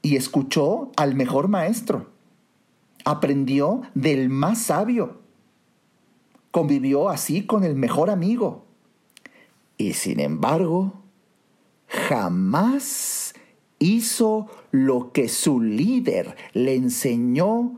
y 0.00 0.16
escuchó 0.16 0.90
al 0.96 1.14
mejor 1.14 1.48
maestro, 1.48 2.06
aprendió 3.04 3.82
del 3.94 4.30
más 4.30 4.62
sabio, 4.62 5.20
convivió 6.50 7.10
así 7.10 7.44
con 7.44 7.64
el 7.64 7.74
mejor 7.74 8.08
amigo. 8.08 8.64
Y 9.76 9.92
sin 9.92 10.20
embargo, 10.20 10.94
jamás 11.86 13.19
hizo 13.80 14.46
lo 14.70 15.10
que 15.10 15.28
su 15.28 15.60
líder 15.60 16.36
le 16.52 16.76
enseñó 16.76 17.76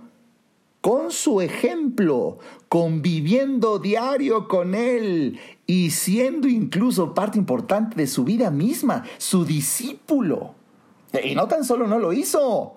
con 0.82 1.12
su 1.12 1.40
ejemplo, 1.40 2.38
conviviendo 2.68 3.78
diario 3.78 4.48
con 4.48 4.74
él 4.74 5.38
y 5.64 5.90
siendo 5.90 6.48
incluso 6.48 7.14
parte 7.14 7.38
importante 7.38 7.96
de 7.96 8.08
su 8.08 8.24
vida 8.24 8.50
misma, 8.50 9.04
su 9.16 9.44
discípulo. 9.44 10.56
Y 11.24 11.34
no 11.36 11.46
tan 11.46 11.64
solo 11.64 11.86
no 11.86 12.00
lo 12.00 12.12
hizo, 12.12 12.74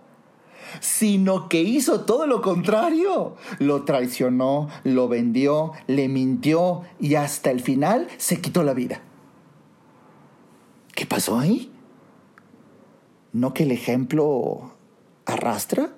sino 0.80 1.50
que 1.50 1.62
hizo 1.64 2.02
todo 2.02 2.28
lo 2.28 2.44
contrario. 2.44 3.36
Lo 3.58 3.84
traicionó, 3.86 4.70
lo 4.84 5.08
vendió, 5.08 5.72
le 5.88 6.08
mintió 6.08 6.82
y 7.00 7.16
hasta 7.16 7.50
el 7.50 7.60
final 7.60 8.08
se 8.18 8.40
quitó 8.40 8.62
la 8.62 8.76
vida. 8.76 9.02
¿Qué 10.94 11.08
pasó 11.08 11.40
ahí? 11.40 11.72
¿No 13.36 13.54
que 13.54 13.64
el 13.64 13.72
ejemplo 13.72 14.72
arrastra? 15.26 15.94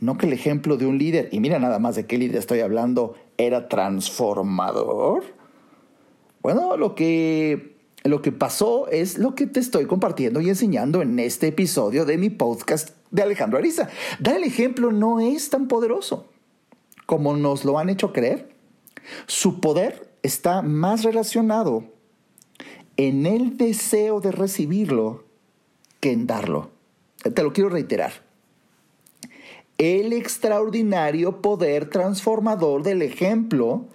¿No 0.00 0.16
que 0.16 0.24
el 0.24 0.32
ejemplo 0.32 0.78
de 0.78 0.86
un 0.86 0.96
líder, 0.96 1.28
y 1.30 1.40
mira 1.40 1.58
nada 1.58 1.78
más 1.78 1.94
de 1.94 2.06
qué 2.06 2.16
líder 2.16 2.36
estoy 2.38 2.60
hablando, 2.60 3.16
era 3.36 3.68
transformador? 3.68 5.24
Bueno, 6.40 6.78
lo 6.78 6.94
que 6.94 7.76
lo 8.02 8.22
que 8.22 8.32
pasó 8.32 8.88
es 8.88 9.18
lo 9.18 9.34
que 9.34 9.46
te 9.46 9.60
estoy 9.60 9.84
compartiendo 9.84 10.40
y 10.40 10.48
enseñando 10.48 11.02
en 11.02 11.18
este 11.18 11.48
episodio 11.48 12.06
de 12.06 12.16
mi 12.16 12.30
podcast 12.30 12.96
de 13.10 13.20
Alejandro 13.20 13.58
Ariza. 13.58 13.90
Dar 14.18 14.36
el 14.36 14.44
ejemplo 14.44 14.90
no 14.90 15.20
es 15.20 15.50
tan 15.50 15.68
poderoso 15.68 16.30
como 17.04 17.36
nos 17.36 17.66
lo 17.66 17.78
han 17.78 17.90
hecho 17.90 18.14
creer. 18.14 18.56
Su 19.26 19.60
poder 19.60 20.14
está 20.22 20.62
más 20.62 21.04
relacionado 21.04 21.84
en 22.96 23.26
el 23.26 23.58
deseo 23.58 24.22
de 24.22 24.32
recibirlo 24.32 25.27
que 26.00 26.12
en 26.12 26.26
darlo. 26.26 26.70
Te 27.34 27.42
lo 27.42 27.52
quiero 27.52 27.70
reiterar. 27.70 28.12
El 29.78 30.12
extraordinario 30.12 31.40
poder 31.40 31.88
transformador 31.88 32.82
del 32.82 33.02
ejemplo 33.02 33.86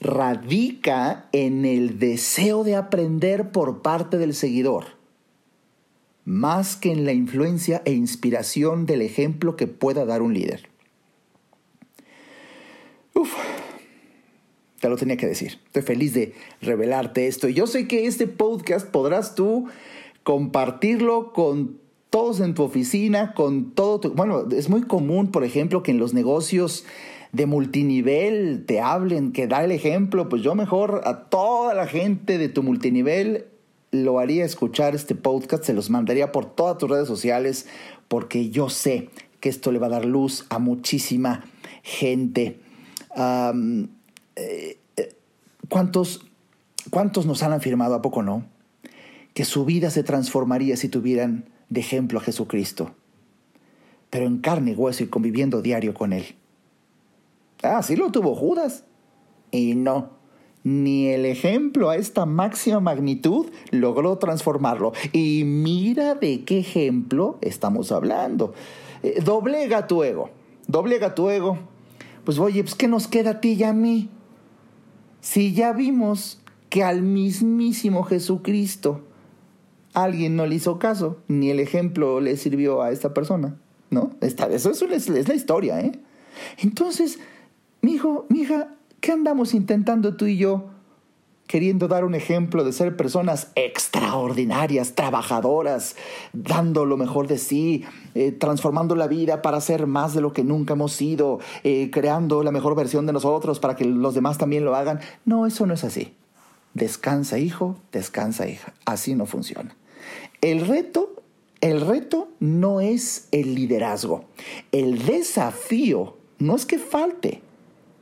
radica 0.00 1.28
en 1.32 1.64
el 1.64 1.98
deseo 1.98 2.64
de 2.64 2.76
aprender 2.76 3.50
por 3.50 3.82
parte 3.82 4.16
del 4.16 4.34
seguidor, 4.34 4.86
más 6.24 6.76
que 6.76 6.92
en 6.92 7.04
la 7.04 7.12
influencia 7.12 7.82
e 7.84 7.92
inspiración 7.92 8.86
del 8.86 9.02
ejemplo 9.02 9.56
que 9.56 9.66
pueda 9.66 10.04
dar 10.04 10.22
un 10.22 10.34
líder. 10.34 10.68
Uf, 13.14 13.34
te 14.80 14.88
lo 14.88 14.96
tenía 14.96 15.16
que 15.16 15.26
decir. 15.26 15.58
Estoy 15.66 15.82
feliz 15.82 16.14
de 16.14 16.34
revelarte 16.62 17.26
esto. 17.26 17.48
Y 17.48 17.54
yo 17.54 17.66
sé 17.66 17.88
que 17.88 18.06
este 18.06 18.26
podcast 18.28 18.86
podrás 18.88 19.34
tú 19.34 19.68
compartirlo 20.28 21.32
con 21.32 21.78
todos 22.10 22.40
en 22.40 22.52
tu 22.52 22.62
oficina, 22.62 23.32
con 23.32 23.70
todo 23.70 23.98
tu... 23.98 24.10
Bueno, 24.10 24.46
es 24.50 24.68
muy 24.68 24.82
común, 24.82 25.28
por 25.28 25.42
ejemplo, 25.42 25.82
que 25.82 25.90
en 25.90 25.96
los 25.96 26.12
negocios 26.12 26.84
de 27.32 27.46
multinivel 27.46 28.66
te 28.66 28.78
hablen, 28.78 29.32
que 29.32 29.46
da 29.46 29.64
el 29.64 29.72
ejemplo, 29.72 30.28
pues 30.28 30.42
yo 30.42 30.54
mejor 30.54 31.00
a 31.06 31.30
toda 31.30 31.72
la 31.72 31.86
gente 31.86 32.36
de 32.36 32.50
tu 32.50 32.62
multinivel 32.62 33.46
lo 33.90 34.18
haría 34.18 34.44
escuchar 34.44 34.94
este 34.94 35.14
podcast, 35.14 35.64
se 35.64 35.72
los 35.72 35.88
mandaría 35.88 36.30
por 36.30 36.44
todas 36.44 36.76
tus 36.76 36.90
redes 36.90 37.08
sociales, 37.08 37.66
porque 38.06 38.50
yo 38.50 38.68
sé 38.68 39.08
que 39.40 39.48
esto 39.48 39.72
le 39.72 39.78
va 39.78 39.86
a 39.86 39.96
dar 39.96 40.04
luz 40.04 40.44
a 40.50 40.58
muchísima 40.58 41.46
gente. 41.82 42.60
Eh, 43.16 44.78
eh, 44.94 45.14
¿cuántos, 45.70 46.26
¿Cuántos 46.90 47.24
nos 47.24 47.42
han 47.42 47.54
afirmado, 47.54 47.94
a 47.94 48.02
poco 48.02 48.22
no? 48.22 48.57
Que 49.38 49.44
su 49.44 49.64
vida 49.64 49.90
se 49.90 50.02
transformaría 50.02 50.76
si 50.76 50.88
tuvieran 50.88 51.44
de 51.68 51.78
ejemplo 51.78 52.18
a 52.18 52.22
Jesucristo, 52.22 52.90
pero 54.10 54.26
en 54.26 54.38
carne 54.38 54.72
y 54.72 54.74
hueso 54.74 55.04
y 55.04 55.06
conviviendo 55.06 55.62
diario 55.62 55.94
con 55.94 56.12
Él. 56.12 56.24
Ah, 57.62 57.80
sí 57.84 57.94
lo 57.94 58.10
tuvo 58.10 58.34
Judas. 58.34 58.82
Y 59.52 59.76
no, 59.76 60.10
ni 60.64 61.06
el 61.06 61.24
ejemplo 61.24 61.88
a 61.88 61.94
esta 61.94 62.26
máxima 62.26 62.80
magnitud 62.80 63.46
logró 63.70 64.18
transformarlo. 64.18 64.92
Y 65.12 65.44
mira 65.44 66.16
de 66.16 66.42
qué 66.42 66.58
ejemplo 66.58 67.38
estamos 67.40 67.92
hablando. 67.92 68.54
Eh, 69.04 69.22
doblega 69.24 69.86
tu 69.86 70.02
ego, 70.02 70.30
doblega 70.66 71.14
tu 71.14 71.30
ego. 71.30 71.58
Pues 72.24 72.40
oye, 72.40 72.64
pues 72.64 72.74
¿qué 72.74 72.88
nos 72.88 73.06
queda 73.06 73.30
a 73.30 73.40
ti 73.40 73.52
y 73.52 73.62
a 73.62 73.72
mí? 73.72 74.10
Si 75.20 75.54
ya 75.54 75.72
vimos 75.72 76.40
que 76.70 76.82
al 76.82 77.02
mismísimo 77.02 78.02
Jesucristo 78.02 79.04
alguien 79.94 80.36
no 80.36 80.46
le 80.46 80.54
hizo 80.54 80.78
caso, 80.78 81.18
ni 81.28 81.50
el 81.50 81.60
ejemplo 81.60 82.20
le 82.20 82.36
sirvió 82.36 82.82
a 82.82 82.90
esta 82.90 83.14
persona, 83.14 83.56
¿no? 83.90 84.10
Esta, 84.20 84.46
eso, 84.46 84.70
eso 84.70 84.86
es, 84.86 85.08
la 85.08 85.34
historia, 85.34 85.80
¿eh? 85.80 85.92
Entonces, 86.58 87.18
mi 87.80 87.94
hijo, 87.94 88.26
mi 88.28 88.40
hija, 88.40 88.74
¿qué 89.00 89.12
andamos 89.12 89.54
intentando 89.54 90.16
tú 90.16 90.26
y 90.26 90.36
yo? 90.36 90.66
Queriendo 91.46 91.88
dar 91.88 92.04
un 92.04 92.14
ejemplo 92.14 92.62
de 92.62 92.72
ser 92.72 92.94
personas 92.94 93.52
extraordinarias, 93.54 94.94
trabajadoras, 94.94 95.96
dando 96.34 96.84
lo 96.84 96.98
mejor 96.98 97.26
de 97.26 97.38
sí, 97.38 97.84
eh, 98.14 98.32
transformando 98.32 98.94
la 98.94 99.06
vida 99.06 99.40
para 99.40 99.60
ser 99.62 99.86
más 99.86 100.12
de 100.14 100.20
lo 100.20 100.34
que 100.34 100.44
nunca 100.44 100.74
hemos 100.74 100.92
sido, 100.92 101.38
eh, 101.64 101.88
creando 101.90 102.42
la 102.42 102.52
mejor 102.52 102.76
versión 102.76 103.06
de 103.06 103.14
nosotros 103.14 103.60
para 103.60 103.76
que 103.76 103.86
los 103.86 104.14
demás 104.14 104.36
también 104.36 104.66
lo 104.66 104.76
hagan. 104.76 105.00
No, 105.24 105.46
eso 105.46 105.64
no 105.64 105.72
es 105.72 105.84
así. 105.84 106.12
Descansa, 106.78 107.38
hijo, 107.38 107.76
descansa, 107.92 108.48
hija. 108.48 108.72
Así 108.84 109.14
no 109.14 109.26
funciona. 109.26 109.74
El 110.40 110.66
reto, 110.66 111.22
el 111.60 111.80
reto 111.80 112.28
no 112.40 112.80
es 112.80 113.28
el 113.32 113.54
liderazgo. 113.54 114.24
El 114.72 115.04
desafío 115.04 116.16
no 116.38 116.54
es 116.54 116.66
que 116.66 116.78
falte 116.78 117.42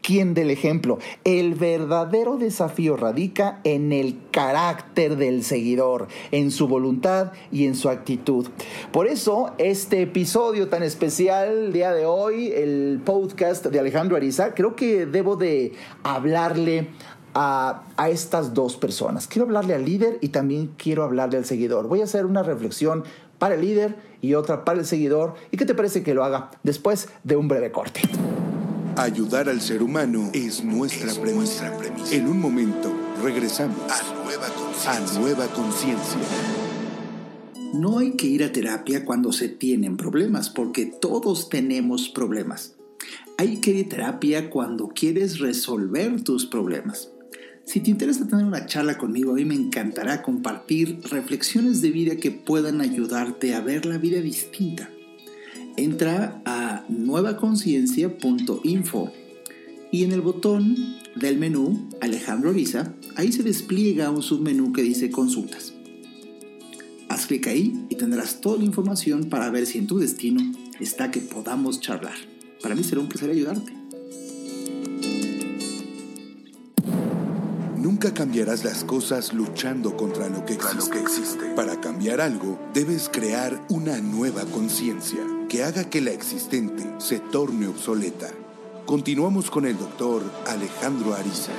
quien 0.07 0.35
del 0.35 0.53
ejemplo. 0.53 0.99
El 1.25 1.57
verdadero 1.57 2.37
desafío 2.37 2.97
radica 2.97 3.59
en 3.65 3.93
el 3.93 4.17
carácter 4.31 5.17
del 5.17 5.43
seguidor, 5.43 6.07
en 6.31 6.53
su 6.53 6.69
voluntad 6.69 7.33
y 7.51 7.67
en 7.67 7.75
su 7.75 7.89
actitud. 7.89 8.47
Por 8.93 9.09
eso, 9.09 9.53
este 9.59 10.03
episodio 10.03 10.69
tan 10.69 10.85
especial 10.85 11.49
el 11.49 11.73
día 11.73 11.93
de 11.93 12.07
hoy, 12.07 12.53
el 12.53 13.01
podcast 13.05 13.67
de 13.67 13.81
Alejandro 13.81 14.17
Ariza, 14.17 14.55
creo 14.55 14.77
que 14.77 15.07
debo 15.07 15.35
de 15.35 15.73
hablarle 16.05 16.91
a, 17.39 17.83
a, 17.99 18.09
estas 18.09 18.55
dos 18.55 18.77
personas. 18.79 19.27
Quiero 19.27 19.45
hablarle 19.45 19.75
al 19.75 19.85
líder 19.85 20.17
y 20.23 20.29
también 20.29 20.71
quiero 20.79 21.05
hablarle 21.05 21.37
al 21.37 21.45
seguidor. 21.45 21.87
Voy 21.87 22.01
a 22.01 22.05
hacer 22.05 22.25
una 22.25 22.43
reflexión 22.43 23.05
para 23.39 23.57
el 23.57 23.61
líder 23.61 23.95
y 24.23 24.33
otra 24.33 24.65
para 24.65 24.81
el 24.81 24.87
seguidor. 24.87 25.35
¿Y 25.51 25.59
qué 25.59 25.67
te 25.67 25.75
parece 25.75 26.03
que 26.03 26.15
lo 26.15 26.25
haga 26.25 26.51
después 26.63 27.09
de 27.25 27.37
un 27.37 27.47
breve 27.47 27.71
corte? 27.71 28.01
Ayudar 28.97 29.51
al 29.51 29.61
ser 29.61 29.83
humano 29.83 30.31
es 30.33 30.65
nuestra, 30.65 31.13
premisa. 31.21 31.71
En 32.11 32.27
un 32.27 32.41
momento 32.41 32.91
regresamos 33.23 33.77
a 33.91 35.19
Nueva 35.19 35.47
Conciencia. 35.49 36.19
No 37.75 37.99
hay 37.99 38.13
que 38.13 38.29
ir 38.29 38.45
a 38.45 38.53
terapia 38.53 39.05
cuando 39.05 39.35
se 39.35 39.51
tienen 39.51 39.99
problemas, 39.99 40.49
porque 40.49 40.87
todos 40.87 41.51
tenemos 41.51 42.09
problemas. 42.09 42.77
Hay 43.37 43.61
que 43.61 43.73
ir 43.73 43.85
a 43.85 43.89
terapia 43.91 44.49
cuando 44.49 44.89
quieres 44.89 45.41
resolver 45.41 46.25
tus 46.25 46.47
problemas. 46.47 47.11
Si 47.67 47.81
te 47.81 47.91
interesa 47.91 48.27
tener 48.27 48.47
una 48.47 48.65
charla 48.65 48.97
conmigo, 48.97 49.33
a 49.33 49.35
mí 49.35 49.45
me 49.45 49.55
encantará 49.55 50.23
compartir 50.23 51.01
reflexiones 51.11 51.83
de 51.83 51.91
vida 51.91 52.17
que 52.17 52.31
puedan 52.31 52.81
ayudarte 52.81 53.55
a 53.55 53.61
ver 53.61 53.85
la 53.85 53.99
vida 53.99 54.23
distinta 54.23 54.89
entra 55.77 56.43
a 56.45 56.85
nuevaconciencia.info 56.89 59.13
y 59.93 60.03
en 60.05 60.13
el 60.13 60.23
botón 60.23 60.97
del 61.15 61.39
menú 61.39 61.89
Alejandro 62.01 62.51
Ariza, 62.51 62.93
ahí 63.15 63.31
se 63.33 63.43
despliega 63.43 64.11
un 64.11 64.23
submenú 64.23 64.73
que 64.73 64.83
dice 64.83 65.11
consultas. 65.11 65.75
Haz 67.09 67.27
clic 67.27 67.47
ahí 67.47 67.87
y 67.89 67.95
tendrás 67.95 68.41
toda 68.41 68.59
la 68.59 68.65
información 68.65 69.27
para 69.27 69.51
ver 69.51 69.67
si 69.67 69.79
en 69.79 69.87
tu 69.87 69.99
destino 69.99 70.43
está 70.81 71.11
que 71.11 71.21
podamos 71.21 71.81
charlar. 71.81 72.17
Para 72.61 72.75
mí 72.75 72.83
será 72.83 73.01
un 73.01 73.09
placer 73.09 73.31
ayudarte. 73.31 73.76
Nunca 77.97 78.13
cambiarás 78.13 78.63
las 78.63 78.85
cosas 78.85 79.33
luchando 79.33 79.97
contra 79.97 80.29
lo 80.29 80.45
que 80.45 80.53
existe. 80.53 81.55
Para 81.57 81.81
cambiar 81.81 82.21
algo, 82.21 82.59
debes 82.75 83.09
crear 83.09 83.59
una 83.71 84.03
nueva 84.03 84.45
conciencia 84.45 85.21
que 85.49 85.65
haga 85.65 85.89
que 85.89 86.03
la 86.03 86.11
existente 86.11 86.85
se 86.99 87.21
torne 87.21 87.69
obsoleta. 87.69 88.29
Continuamos 88.85 89.51
con 89.51 89.65
el 89.65 89.79
doctor 89.79 90.23
Alejandro 90.47 91.15
Ariza. 91.15 91.53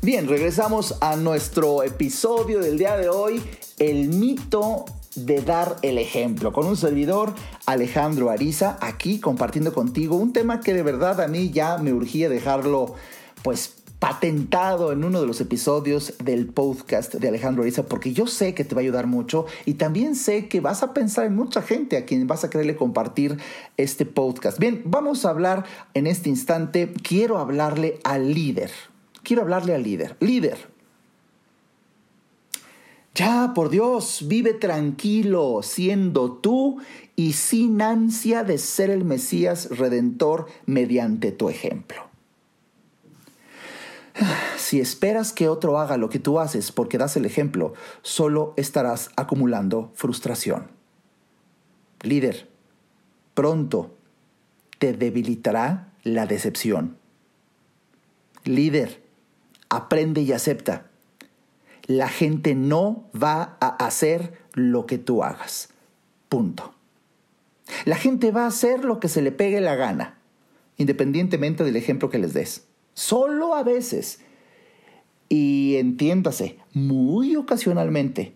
Bien, 0.00 0.26
regresamos 0.26 0.94
a 1.02 1.16
nuestro 1.16 1.82
episodio 1.82 2.60
del 2.60 2.78
día 2.78 2.96
de 2.96 3.10
hoy, 3.10 3.42
el 3.78 4.08
mito 4.08 4.86
de 5.16 5.42
dar 5.42 5.76
el 5.82 5.98
ejemplo, 5.98 6.52
con 6.52 6.66
un 6.66 6.78
servidor 6.78 7.34
Alejandro 7.72 8.30
Ariza, 8.30 8.78
aquí 8.80 9.18
compartiendo 9.18 9.72
contigo 9.72 10.16
un 10.16 10.32
tema 10.32 10.60
que 10.60 10.74
de 10.74 10.82
verdad 10.82 11.20
a 11.20 11.28
mí 11.28 11.50
ya 11.50 11.78
me 11.78 11.92
urgía 11.92 12.28
dejarlo 12.28 12.94
pues 13.42 13.82
patentado 13.98 14.90
en 14.90 15.04
uno 15.04 15.20
de 15.20 15.28
los 15.28 15.40
episodios 15.40 16.14
del 16.24 16.48
podcast 16.48 17.14
de 17.14 17.28
Alejandro 17.28 17.62
Ariza, 17.62 17.84
porque 17.84 18.12
yo 18.12 18.26
sé 18.26 18.52
que 18.52 18.64
te 18.64 18.74
va 18.74 18.80
a 18.80 18.82
ayudar 18.82 19.06
mucho 19.06 19.46
y 19.64 19.74
también 19.74 20.16
sé 20.16 20.48
que 20.48 20.60
vas 20.60 20.82
a 20.82 20.92
pensar 20.92 21.24
en 21.24 21.36
mucha 21.36 21.62
gente 21.62 21.96
a 21.96 22.04
quien 22.04 22.26
vas 22.26 22.42
a 22.42 22.50
quererle 22.50 22.74
compartir 22.74 23.38
este 23.76 24.04
podcast. 24.04 24.58
Bien, 24.58 24.82
vamos 24.84 25.24
a 25.24 25.30
hablar 25.30 25.64
en 25.94 26.08
este 26.08 26.28
instante, 26.28 26.92
quiero 27.02 27.38
hablarle 27.38 28.00
al 28.02 28.34
líder, 28.34 28.72
quiero 29.22 29.42
hablarle 29.42 29.72
al 29.74 29.84
líder. 29.84 30.16
Líder, 30.18 30.71
Ya, 33.14 33.52
por 33.54 33.68
Dios, 33.68 34.24
vive 34.26 34.54
tranquilo, 34.54 35.60
siendo 35.62 36.32
tú 36.32 36.78
y 37.14 37.34
sin 37.34 37.82
ansia 37.82 38.42
de 38.42 38.56
ser 38.56 38.88
el 38.88 39.04
Mesías 39.04 39.68
redentor 39.70 40.46
mediante 40.64 41.30
tu 41.30 41.50
ejemplo. 41.50 42.08
Si 44.56 44.80
esperas 44.80 45.32
que 45.32 45.48
otro 45.48 45.78
haga 45.78 45.98
lo 45.98 46.08
que 46.08 46.18
tú 46.18 46.38
haces 46.38 46.72
porque 46.72 46.96
das 46.96 47.16
el 47.16 47.26
ejemplo, 47.26 47.74
solo 48.00 48.54
estarás 48.56 49.10
acumulando 49.16 49.90
frustración. 49.94 50.70
Líder, 52.02 52.48
pronto 53.34 53.94
te 54.78 54.92
debilitará 54.94 55.92
la 56.02 56.26
decepción. 56.26 56.96
Líder, 58.44 59.02
aprende 59.68 60.22
y 60.22 60.32
acepta. 60.32 60.91
La 61.86 62.08
gente 62.08 62.54
no 62.54 63.10
va 63.20 63.56
a 63.60 63.68
hacer 63.84 64.32
lo 64.52 64.86
que 64.86 64.98
tú 64.98 65.22
hagas. 65.22 65.70
Punto. 66.28 66.74
La 67.84 67.96
gente 67.96 68.30
va 68.30 68.44
a 68.44 68.48
hacer 68.48 68.84
lo 68.84 69.00
que 69.00 69.08
se 69.08 69.22
le 69.22 69.32
pegue 69.32 69.60
la 69.60 69.74
gana, 69.74 70.18
independientemente 70.76 71.64
del 71.64 71.76
ejemplo 71.76 72.10
que 72.10 72.18
les 72.18 72.34
des. 72.34 72.66
Solo 72.94 73.54
a 73.54 73.62
veces. 73.62 74.20
Y 75.28 75.76
entiéndase, 75.76 76.58
muy 76.74 77.36
ocasionalmente, 77.36 78.34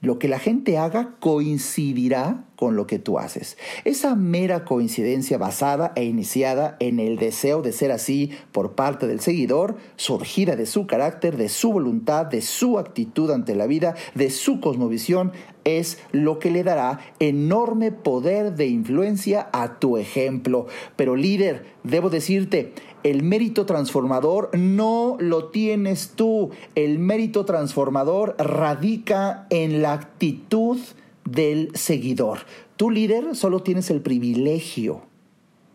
lo 0.00 0.18
que 0.18 0.28
la 0.28 0.38
gente 0.38 0.78
haga 0.78 1.14
coincidirá 1.20 2.44
con 2.56 2.76
lo 2.76 2.86
que 2.86 2.98
tú 2.98 3.18
haces. 3.18 3.56
Esa 3.84 4.14
mera 4.14 4.64
coincidencia 4.64 5.38
basada 5.38 5.92
e 5.94 6.04
iniciada 6.04 6.76
en 6.80 7.00
el 7.00 7.16
deseo 7.16 7.62
de 7.62 7.72
ser 7.72 7.92
así 7.92 8.30
por 8.52 8.74
parte 8.74 9.06
del 9.06 9.20
seguidor, 9.20 9.76
surgida 9.96 10.56
de 10.56 10.66
su 10.66 10.86
carácter, 10.86 11.36
de 11.36 11.48
su 11.48 11.72
voluntad, 11.72 12.26
de 12.26 12.42
su 12.42 12.78
actitud 12.78 13.30
ante 13.30 13.54
la 13.54 13.66
vida, 13.66 13.94
de 14.14 14.30
su 14.30 14.60
cosmovisión, 14.60 15.32
es 15.66 15.98
lo 16.12 16.38
que 16.38 16.50
le 16.50 16.62
dará 16.62 17.00
enorme 17.18 17.92
poder 17.92 18.54
de 18.54 18.68
influencia 18.68 19.50
a 19.52 19.78
tu 19.78 19.98
ejemplo. 19.98 20.66
Pero 20.94 21.16
líder, 21.16 21.66
debo 21.82 22.08
decirte, 22.08 22.72
el 23.02 23.22
mérito 23.22 23.66
transformador 23.66 24.50
no 24.56 25.16
lo 25.20 25.48
tienes 25.48 26.12
tú. 26.16 26.50
El 26.74 26.98
mérito 26.98 27.44
transformador 27.44 28.36
radica 28.38 29.46
en 29.50 29.82
la 29.82 29.92
actitud 29.92 30.78
del 31.24 31.70
seguidor. 31.74 32.38
Tu 32.76 32.90
líder 32.90 33.34
solo 33.34 33.62
tienes 33.62 33.90
el 33.90 34.00
privilegio 34.00 35.02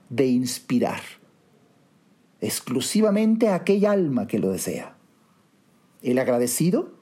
de 0.10 0.28
inspirar 0.28 1.02
exclusivamente 2.42 3.50
a 3.50 3.56
aquella 3.56 3.92
alma 3.92 4.28
que 4.28 4.40
lo 4.40 4.52
desea. 4.52 4.98
El 6.02 6.18
agradecido 6.18 6.94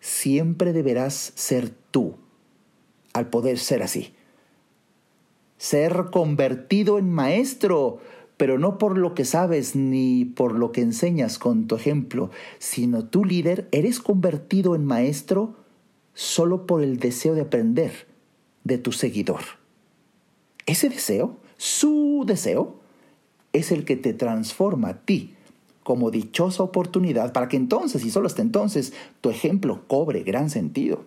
siempre 0.00 0.72
deberás 0.72 1.32
ser 1.36 1.70
tú 1.70 2.16
al 3.12 3.28
poder 3.28 3.58
ser 3.58 3.82
así. 3.82 4.14
Ser 5.58 6.06
convertido 6.10 6.98
en 6.98 7.10
maestro 7.10 8.00
pero 8.42 8.58
no 8.58 8.76
por 8.76 8.98
lo 8.98 9.14
que 9.14 9.24
sabes 9.24 9.76
ni 9.76 10.24
por 10.24 10.58
lo 10.58 10.72
que 10.72 10.80
enseñas 10.80 11.38
con 11.38 11.68
tu 11.68 11.76
ejemplo, 11.76 12.32
sino 12.58 13.04
tú 13.04 13.24
líder 13.24 13.68
eres 13.70 14.00
convertido 14.00 14.74
en 14.74 14.84
maestro 14.84 15.54
solo 16.12 16.66
por 16.66 16.82
el 16.82 16.98
deseo 16.98 17.36
de 17.36 17.42
aprender 17.42 18.08
de 18.64 18.78
tu 18.78 18.90
seguidor. 18.90 19.42
Ese 20.66 20.88
deseo, 20.88 21.36
su 21.56 22.24
deseo, 22.26 22.80
es 23.52 23.70
el 23.70 23.84
que 23.84 23.94
te 23.94 24.12
transforma 24.12 24.88
a 24.88 25.00
ti 25.02 25.34
como 25.84 26.10
dichosa 26.10 26.64
oportunidad 26.64 27.32
para 27.32 27.46
que 27.46 27.56
entonces, 27.56 28.04
y 28.04 28.10
solo 28.10 28.26
hasta 28.26 28.42
entonces, 28.42 28.92
tu 29.20 29.30
ejemplo 29.30 29.86
cobre 29.86 30.24
gran 30.24 30.50
sentido, 30.50 31.04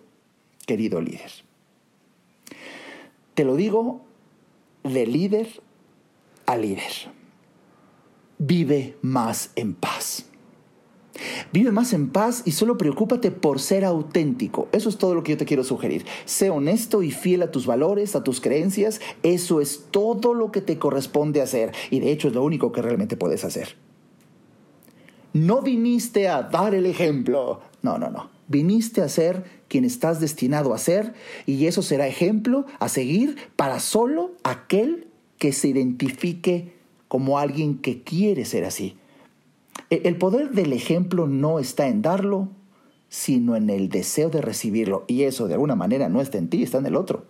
querido 0.66 1.02
líder. 1.02 1.45
Te 3.36 3.44
lo 3.44 3.54
digo 3.54 4.00
de 4.82 5.06
líder 5.06 5.62
a 6.46 6.56
líder 6.56 7.14
vive 8.38 8.96
más 9.02 9.50
en 9.56 9.74
paz. 9.74 10.26
Vive 11.50 11.72
más 11.72 11.94
en 11.94 12.10
paz 12.10 12.42
y 12.44 12.50
solo 12.50 12.76
preocúpate 12.76 13.30
por 13.30 13.58
ser 13.58 13.86
auténtico. 13.86 14.68
Eso 14.72 14.90
es 14.90 14.98
todo 14.98 15.14
lo 15.14 15.22
que 15.22 15.32
yo 15.32 15.38
te 15.38 15.46
quiero 15.46 15.64
sugerir. 15.64 16.04
Sé 16.26 16.50
honesto 16.50 17.02
y 17.02 17.10
fiel 17.10 17.42
a 17.42 17.50
tus 17.50 17.66
valores, 17.66 18.14
a 18.14 18.22
tus 18.22 18.40
creencias. 18.40 19.00
Eso 19.22 19.62
es 19.62 19.86
todo 19.90 20.34
lo 20.34 20.52
que 20.52 20.60
te 20.60 20.78
corresponde 20.78 21.40
hacer. 21.40 21.72
Y 21.90 22.00
de 22.00 22.10
hecho 22.10 22.28
es 22.28 22.34
lo 22.34 22.44
único 22.44 22.70
que 22.70 22.82
realmente 22.82 23.16
puedes 23.16 23.44
hacer. 23.44 23.76
No 25.32 25.62
viniste 25.62 26.28
a 26.28 26.42
dar 26.42 26.74
el 26.74 26.84
ejemplo. 26.84 27.60
No, 27.80 27.96
no, 27.96 28.10
no. 28.10 28.28
Viniste 28.48 29.00
a 29.00 29.08
ser 29.08 29.55
quien 29.68 29.84
estás 29.84 30.20
destinado 30.20 30.74
a 30.74 30.78
ser 30.78 31.14
y 31.46 31.66
eso 31.66 31.82
será 31.82 32.06
ejemplo 32.06 32.66
a 32.78 32.88
seguir 32.88 33.36
para 33.56 33.80
solo 33.80 34.32
aquel 34.44 35.06
que 35.38 35.52
se 35.52 35.68
identifique 35.68 36.72
como 37.08 37.38
alguien 37.38 37.78
que 37.78 38.02
quiere 38.02 38.44
ser 38.44 38.64
así. 38.64 38.96
E, 39.90 40.02
el 40.04 40.16
poder 40.16 40.50
del 40.50 40.72
ejemplo 40.72 41.26
no 41.26 41.58
está 41.58 41.88
en 41.88 42.02
darlo, 42.02 42.48
sino 43.08 43.56
en 43.56 43.70
el 43.70 43.88
deseo 43.88 44.30
de 44.30 44.40
recibirlo. 44.40 45.04
Y 45.06 45.22
eso 45.22 45.46
de 45.46 45.54
alguna 45.54 45.76
manera 45.76 46.08
no 46.08 46.20
está 46.20 46.38
en 46.38 46.48
ti, 46.48 46.62
está 46.62 46.78
en 46.78 46.86
el 46.86 46.96
otro. 46.96 47.26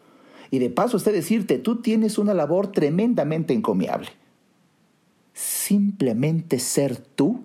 Y 0.51 0.59
de 0.59 0.70
paso 0.70 0.96
usted 0.96 1.12
decirte, 1.12 1.59
tú 1.59 1.83
tienes 1.83 2.18
una 2.18 2.35
labor 2.35 2.68
tremendamente 2.68 3.53
encomiable. 3.53 4.09
Simplemente 5.35 6.59
ser 6.59 6.96
tú 6.96 7.42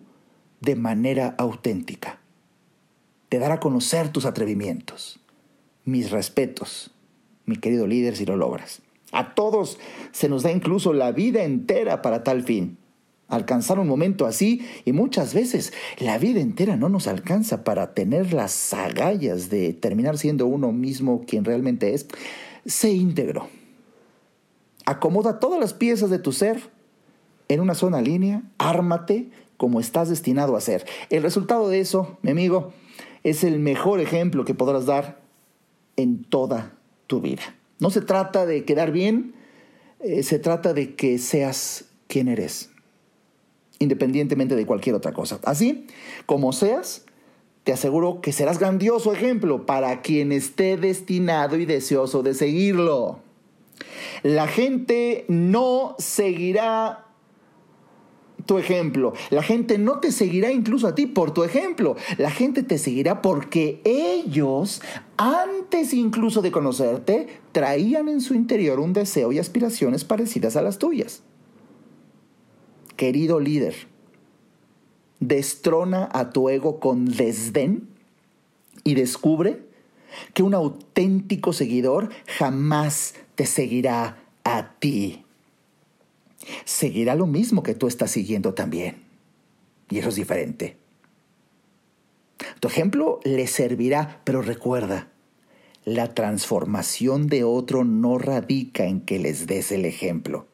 de 0.61 0.75
manera 0.75 1.35
auténtica. 1.37 2.20
Te 3.31 3.39
dar 3.39 3.53
a 3.53 3.61
conocer 3.61 4.09
tus 4.09 4.25
atrevimientos. 4.25 5.21
Mis 5.85 6.11
respetos, 6.11 6.91
mi 7.45 7.55
querido 7.55 7.87
líder, 7.87 8.17
si 8.17 8.25
lo 8.25 8.35
logras. 8.35 8.81
A 9.13 9.35
todos 9.35 9.79
se 10.11 10.27
nos 10.27 10.43
da 10.43 10.51
incluso 10.51 10.91
la 10.91 11.13
vida 11.13 11.43
entera 11.43 12.01
para 12.01 12.23
tal 12.23 12.43
fin. 12.43 12.77
Alcanzar 13.29 13.79
un 13.79 13.87
momento 13.87 14.25
así 14.25 14.67
y 14.83 14.91
muchas 14.91 15.33
veces 15.33 15.71
la 15.97 16.17
vida 16.17 16.41
entera 16.41 16.75
no 16.75 16.89
nos 16.89 17.07
alcanza 17.07 17.63
para 17.63 17.93
tener 17.93 18.33
las 18.33 18.73
agallas 18.73 19.49
de 19.49 19.71
terminar 19.71 20.17
siendo 20.17 20.45
uno 20.45 20.73
mismo 20.73 21.23
quien 21.25 21.45
realmente 21.45 21.93
es. 21.93 22.07
Sé 22.65 22.89
íntegro. 22.91 23.47
Acomoda 24.85 25.39
todas 25.39 25.57
las 25.57 25.73
piezas 25.73 26.09
de 26.09 26.19
tu 26.19 26.33
ser 26.33 26.69
en 27.47 27.61
una 27.61 27.75
sola 27.75 28.01
línea, 28.01 28.43
ármate 28.57 29.29
como 29.55 29.79
estás 29.79 30.09
destinado 30.09 30.57
a 30.57 30.59
ser. 30.59 30.85
El 31.09 31.23
resultado 31.23 31.69
de 31.69 31.79
eso, 31.79 32.17
mi 32.23 32.31
amigo, 32.31 32.73
es 33.23 33.43
el 33.43 33.59
mejor 33.59 33.99
ejemplo 33.99 34.45
que 34.45 34.53
podrás 34.53 34.85
dar 34.85 35.21
en 35.95 36.23
toda 36.23 36.77
tu 37.07 37.21
vida. 37.21 37.43
No 37.79 37.89
se 37.89 38.01
trata 38.01 38.45
de 38.45 38.65
quedar 38.65 38.91
bien, 38.91 39.33
eh, 39.99 40.23
se 40.23 40.39
trata 40.39 40.73
de 40.73 40.95
que 40.95 41.17
seas 41.17 41.85
quien 42.07 42.27
eres, 42.27 42.69
independientemente 43.79 44.55
de 44.55 44.65
cualquier 44.65 44.95
otra 44.95 45.13
cosa. 45.13 45.39
Así 45.43 45.87
como 46.25 46.53
seas, 46.53 47.05
te 47.63 47.73
aseguro 47.73 48.21
que 48.21 48.31
serás 48.31 48.59
grandioso 48.59 49.13
ejemplo 49.13 49.65
para 49.65 50.01
quien 50.01 50.31
esté 50.31 50.77
destinado 50.77 51.57
y 51.57 51.65
deseoso 51.65 52.23
de 52.23 52.33
seguirlo. 52.33 53.19
La 54.23 54.47
gente 54.47 55.25
no 55.27 55.95
seguirá 55.99 57.10
tu 58.45 58.57
ejemplo. 58.57 59.13
La 59.29 59.43
gente 59.43 59.77
no 59.77 59.99
te 59.99 60.11
seguirá 60.11 60.51
incluso 60.51 60.87
a 60.87 60.95
ti 60.95 61.05
por 61.05 61.31
tu 61.33 61.43
ejemplo. 61.43 61.95
La 62.17 62.31
gente 62.31 62.63
te 62.63 62.77
seguirá 62.77 63.21
porque 63.21 63.81
ellos, 63.83 64.81
antes 65.17 65.93
incluso 65.93 66.41
de 66.41 66.51
conocerte, 66.51 67.27
traían 67.51 68.09
en 68.09 68.21
su 68.21 68.33
interior 68.33 68.79
un 68.79 68.93
deseo 68.93 69.31
y 69.31 69.39
aspiraciones 69.39 70.03
parecidas 70.03 70.55
a 70.55 70.61
las 70.61 70.77
tuyas. 70.77 71.23
Querido 72.95 73.39
líder, 73.39 73.75
destrona 75.19 76.09
a 76.11 76.31
tu 76.31 76.49
ego 76.49 76.79
con 76.79 77.05
desdén 77.05 77.89
y 78.83 78.95
descubre 78.95 79.63
que 80.33 80.43
un 80.43 80.53
auténtico 80.53 81.53
seguidor 81.53 82.09
jamás 82.27 83.15
te 83.35 83.45
seguirá 83.45 84.17
a 84.43 84.73
ti 84.79 85.20
seguirá 86.65 87.15
lo 87.15 87.27
mismo 87.27 87.63
que 87.63 87.75
tú 87.75 87.87
estás 87.87 88.11
siguiendo 88.11 88.53
también. 88.53 89.03
Y 89.89 89.99
eso 89.99 90.09
es 90.09 90.15
diferente. 90.15 90.77
Tu 92.59 92.67
ejemplo 92.67 93.19
le 93.23 93.47
servirá, 93.47 94.21
pero 94.23 94.41
recuerda, 94.41 95.09
la 95.83 96.13
transformación 96.13 97.27
de 97.27 97.43
otro 97.43 97.83
no 97.83 98.17
radica 98.17 98.85
en 98.85 99.01
que 99.01 99.19
les 99.19 99.47
des 99.47 99.71
el 99.71 99.85
ejemplo. 99.85 100.47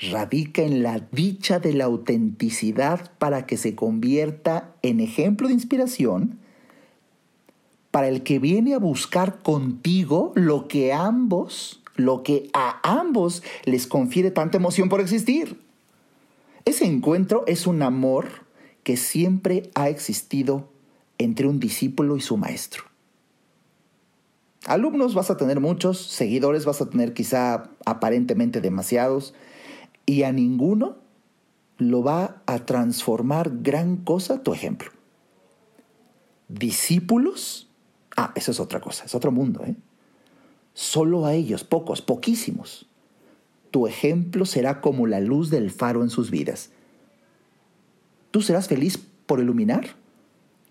Radica 0.00 0.62
en 0.62 0.82
la 0.82 1.00
dicha 1.12 1.58
de 1.60 1.74
la 1.74 1.84
autenticidad 1.84 3.12
para 3.18 3.46
que 3.46 3.56
se 3.56 3.74
convierta 3.74 4.74
en 4.82 5.00
ejemplo 5.00 5.48
de 5.48 5.54
inspiración 5.54 6.38
para 7.90 8.08
el 8.08 8.22
que 8.22 8.38
viene 8.38 8.74
a 8.74 8.78
buscar 8.78 9.42
contigo 9.42 10.32
lo 10.34 10.66
que 10.66 10.92
ambos 10.92 11.81
lo 11.96 12.22
que 12.22 12.50
a 12.54 12.80
ambos 12.82 13.42
les 13.64 13.86
confiere 13.86 14.30
tanta 14.30 14.56
emoción 14.56 14.88
por 14.88 15.00
existir. 15.00 15.60
Ese 16.64 16.84
encuentro 16.84 17.44
es 17.46 17.66
un 17.66 17.82
amor 17.82 18.28
que 18.82 18.96
siempre 18.96 19.70
ha 19.74 19.88
existido 19.88 20.68
entre 21.18 21.46
un 21.46 21.60
discípulo 21.60 22.16
y 22.16 22.20
su 22.20 22.36
maestro. 22.36 22.84
Alumnos 24.66 25.14
vas 25.14 25.30
a 25.30 25.36
tener 25.36 25.60
muchos, 25.60 26.00
seguidores 26.00 26.64
vas 26.64 26.80
a 26.80 26.88
tener 26.88 27.14
quizá 27.14 27.70
aparentemente 27.84 28.60
demasiados, 28.60 29.34
y 30.06 30.22
a 30.22 30.32
ninguno 30.32 30.96
lo 31.78 32.02
va 32.02 32.42
a 32.46 32.60
transformar 32.60 33.50
gran 33.62 33.96
cosa 33.96 34.42
tu 34.42 34.52
ejemplo. 34.52 34.90
Discípulos, 36.48 37.68
ah, 38.16 38.32
eso 38.36 38.50
es 38.52 38.60
otra 38.60 38.80
cosa, 38.80 39.04
es 39.04 39.14
otro 39.14 39.32
mundo, 39.32 39.64
¿eh? 39.64 39.74
Solo 40.74 41.26
a 41.26 41.34
ellos, 41.34 41.64
pocos, 41.64 42.02
poquísimos. 42.02 42.86
Tu 43.70 43.86
ejemplo 43.86 44.44
será 44.44 44.80
como 44.80 45.06
la 45.06 45.20
luz 45.20 45.50
del 45.50 45.70
faro 45.70 46.02
en 46.02 46.10
sus 46.10 46.30
vidas. 46.30 46.70
Tú 48.30 48.42
serás 48.42 48.68
feliz 48.68 48.98
por 49.26 49.40
iluminar 49.40 49.96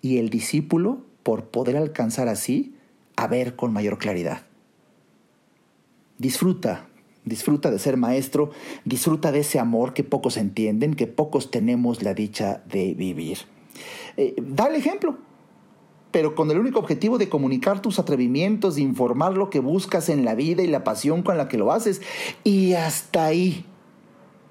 y 0.01 0.17
el 0.17 0.29
discípulo 0.29 1.01
por 1.23 1.45
poder 1.45 1.77
alcanzar 1.77 2.27
así 2.27 2.75
a 3.15 3.27
ver 3.27 3.55
con 3.55 3.73
mayor 3.73 3.97
claridad. 3.97 4.43
Disfruta, 6.17 6.87
disfruta 7.25 7.71
de 7.71 7.79
ser 7.79 7.97
maestro, 7.97 8.51
disfruta 8.85 9.31
de 9.31 9.39
ese 9.39 9.59
amor 9.59 9.93
que 9.93 10.03
pocos 10.03 10.37
entienden, 10.37 10.95
que 10.95 11.07
pocos 11.07 11.51
tenemos 11.51 12.03
la 12.03 12.13
dicha 12.13 12.63
de 12.67 12.93
vivir. 12.93 13.39
Eh, 14.17 14.35
da 14.37 14.67
el 14.67 14.75
ejemplo, 14.75 15.17
pero 16.11 16.35
con 16.35 16.51
el 16.51 16.59
único 16.59 16.79
objetivo 16.79 17.17
de 17.17 17.29
comunicar 17.29 17.81
tus 17.81 17.99
atrevimientos, 17.99 18.75
de 18.75 18.81
informar 18.81 19.33
lo 19.33 19.49
que 19.49 19.59
buscas 19.59 20.09
en 20.09 20.25
la 20.25 20.35
vida 20.35 20.63
y 20.63 20.67
la 20.67 20.83
pasión 20.83 21.23
con 21.23 21.37
la 21.37 21.47
que 21.47 21.57
lo 21.57 21.71
haces. 21.71 22.01
Y 22.43 22.73
hasta 22.73 23.25
ahí. 23.25 23.65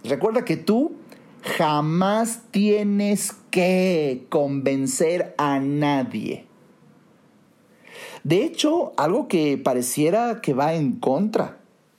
Recuerda 0.04 0.44
que 0.44 0.56
tú 0.56 0.92
jamás 1.42 2.42
tienes 2.50 3.34
que 3.50 4.26
convencer 4.28 5.34
a 5.38 5.60
nadie. 5.60 6.46
De 8.24 8.44
hecho, 8.44 8.92
algo 8.96 9.28
que 9.28 9.58
pareciera 9.58 10.40
que 10.40 10.52
va 10.52 10.74
en 10.74 10.92
contra 10.92 11.58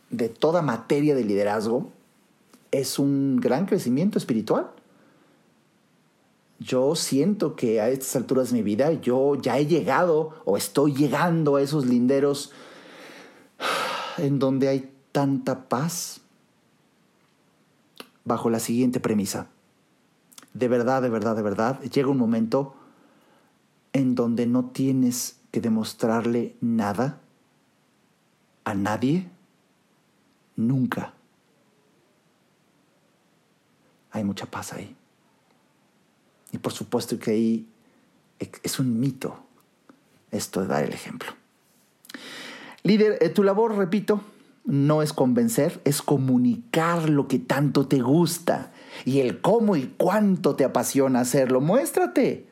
de 0.09 0.29
toda 0.29 0.61
materia 0.61 1.15
de 1.15 1.23
liderazgo 1.23 1.89
es 2.71 2.99
un 2.99 3.37
gran 3.37 3.65
crecimiento 3.65 4.17
espiritual. 4.17 4.71
Yo 6.61 6.95
siento 6.95 7.55
que 7.55 7.81
a 7.81 7.89
estas 7.89 8.15
alturas 8.15 8.51
de 8.51 8.57
mi 8.57 8.61
vida 8.61 8.91
yo 8.93 9.33
ya 9.33 9.57
he 9.57 9.65
llegado 9.65 10.35
o 10.45 10.57
estoy 10.57 10.93
llegando 10.93 11.55
a 11.55 11.61
esos 11.63 11.87
linderos 11.87 12.51
en 14.19 14.37
donde 14.37 14.67
hay 14.67 14.93
tanta 15.11 15.67
paz 15.67 16.21
bajo 18.25 18.51
la 18.51 18.59
siguiente 18.59 18.99
premisa. 18.99 19.47
De 20.53 20.67
verdad, 20.67 21.01
de 21.01 21.09
verdad, 21.09 21.35
de 21.35 21.41
verdad, 21.41 21.81
llega 21.81 22.09
un 22.09 22.19
momento 22.19 22.75
en 23.91 24.13
donde 24.13 24.45
no 24.45 24.65
tienes 24.65 25.37
que 25.49 25.61
demostrarle 25.61 26.55
nada 26.61 27.21
a 28.65 28.75
nadie 28.75 29.31
nunca. 30.55 31.15
Hay 34.11 34.23
mucha 34.23 34.45
paz 34.45 34.73
ahí. 34.73 34.95
Y 36.51 36.57
por 36.57 36.73
supuesto 36.73 37.17
que 37.17 37.31
ahí 37.31 37.67
es 38.63 38.79
un 38.79 38.99
mito 38.99 39.37
esto 40.31 40.61
de 40.61 40.67
dar 40.67 40.83
el 40.83 40.93
ejemplo. 40.93 41.31
Líder, 42.83 43.17
eh, 43.21 43.29
tu 43.29 43.43
labor, 43.43 43.75
repito, 43.75 44.21
no 44.65 45.01
es 45.01 45.13
convencer, 45.13 45.81
es 45.85 46.01
comunicar 46.01 47.09
lo 47.09 47.27
que 47.27 47.39
tanto 47.39 47.87
te 47.87 47.99
gusta 47.99 48.71
y 49.05 49.19
el 49.19 49.41
cómo 49.41 49.75
y 49.75 49.93
cuánto 49.97 50.55
te 50.55 50.63
apasiona 50.63 51.19
hacerlo. 51.19 51.61
Muéstrate. 51.61 52.47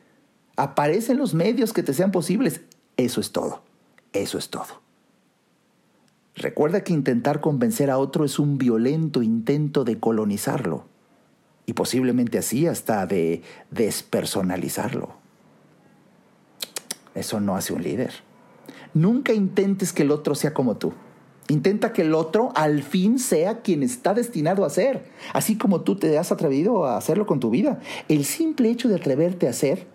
Aparece 0.55 1.13
en 1.13 1.19
los 1.19 1.33
medios 1.33 1.71
que 1.71 1.83
te 1.83 1.93
sean 1.93 2.12
posibles. 2.12 2.62
Eso 2.97 3.21
es 3.21 3.31
todo. 3.31 3.63
Eso 4.12 4.38
es 4.38 4.49
todo. 4.49 4.81
Recuerda 6.35 6.83
que 6.83 6.93
intentar 6.93 7.41
convencer 7.41 7.89
a 7.89 7.97
otro 7.97 8.25
es 8.25 8.39
un 8.39 8.57
violento 8.57 9.23
intento 9.23 9.83
de 9.83 9.99
colonizarlo 9.99 10.88
y 11.69 11.73
posiblemente 11.73 12.39
así 12.39 12.65
hasta 12.65 13.05
de 13.05 13.43
despersonalizarlo. 13.69 15.10
Eso 17.13 17.39
no 17.39 17.55
hace 17.55 17.73
un 17.73 17.84
líder. 17.84 18.12
Nunca 18.95 19.34
intentes 19.34 19.93
que 19.93 20.01
el 20.01 20.10
otro 20.10 20.34
sea 20.34 20.51
como 20.51 20.77
tú. 20.77 20.93
Intenta 21.47 21.93
que 21.93 22.01
el 22.01 22.15
otro 22.15 22.51
al 22.55 22.82
fin 22.82 23.19
sea 23.19 23.62
quien 23.62 23.84
está 23.84 24.15
destinado 24.15 24.65
a 24.65 24.71
ser, 24.71 25.12
así 25.32 25.60
como 25.60 25.82
tú 25.82 25.95
te 25.95 26.17
has 26.17 26.32
atrevido 26.32 26.86
a 26.86 26.97
hacerlo 26.97 27.27
con 27.27 27.39
tu 27.39 27.51
vida. 27.51 27.79
El 28.08 28.25
simple 28.25 28.71
hecho 28.71 28.89
de 28.89 28.95
atreverte 28.95 29.47
a 29.47 29.53
ser 29.53 29.86